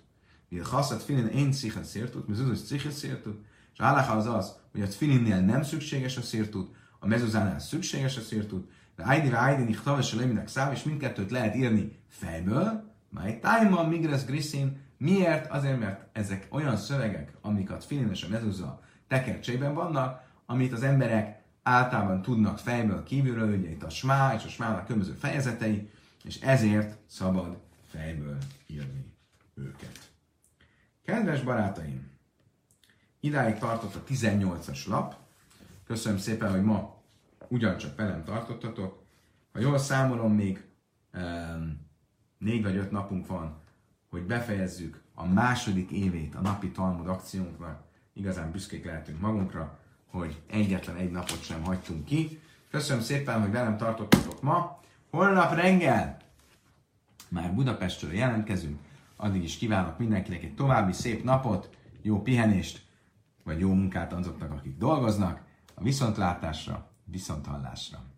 [0.48, 4.86] Mivel haszat filin én szichet szirtut, mezuzá szichet szirtut, és a az az, hogy a
[4.86, 10.48] tfilinnél nem szükséges a szirtut, a mezuzánál szükséges a szirtut, de Aidi Aidi Nichtava Seleminek
[10.48, 15.50] száv, és mindkettőt lehet írni fejből, mely Taima Migres Grissin, Miért?
[15.50, 21.42] Azért, mert ezek olyan szövegek, amiket Filin és a Mezuzah tekercsében vannak, amit az emberek
[21.62, 25.90] általában tudnak fejből kívülről, ugye itt a smá és a smának különböző fejezetei,
[26.24, 27.58] és ezért szabad
[27.90, 29.12] fejből írni
[29.54, 30.10] őket.
[31.04, 32.10] Kedves barátaim,
[33.24, 35.14] idáig tartott a 18-as lap.
[35.86, 37.02] Köszönöm szépen, hogy ma
[37.48, 39.02] ugyancsak velem tartottatok.
[39.52, 40.64] Ha jól számolom, még
[41.14, 41.86] um,
[42.38, 43.60] négy vagy öt napunk van,
[44.10, 47.82] hogy befejezzük a második évét a napi Talmud akciónknak.
[48.12, 49.78] Igazán büszkék lehetünk magunkra,
[50.10, 52.40] hogy egyetlen egy napot sem hagytunk ki.
[52.70, 54.80] Köszönöm szépen, hogy velem tartottatok ma.
[55.10, 56.16] Holnap reggel
[57.28, 58.78] már Budapestről jelentkezünk.
[59.16, 61.70] Addig is kívánok mindenkinek egy további szép napot,
[62.02, 62.83] jó pihenést,
[63.44, 65.42] vagy jó munkát azoknak, akik dolgoznak.
[65.74, 68.13] A viszontlátásra, viszonthallásra.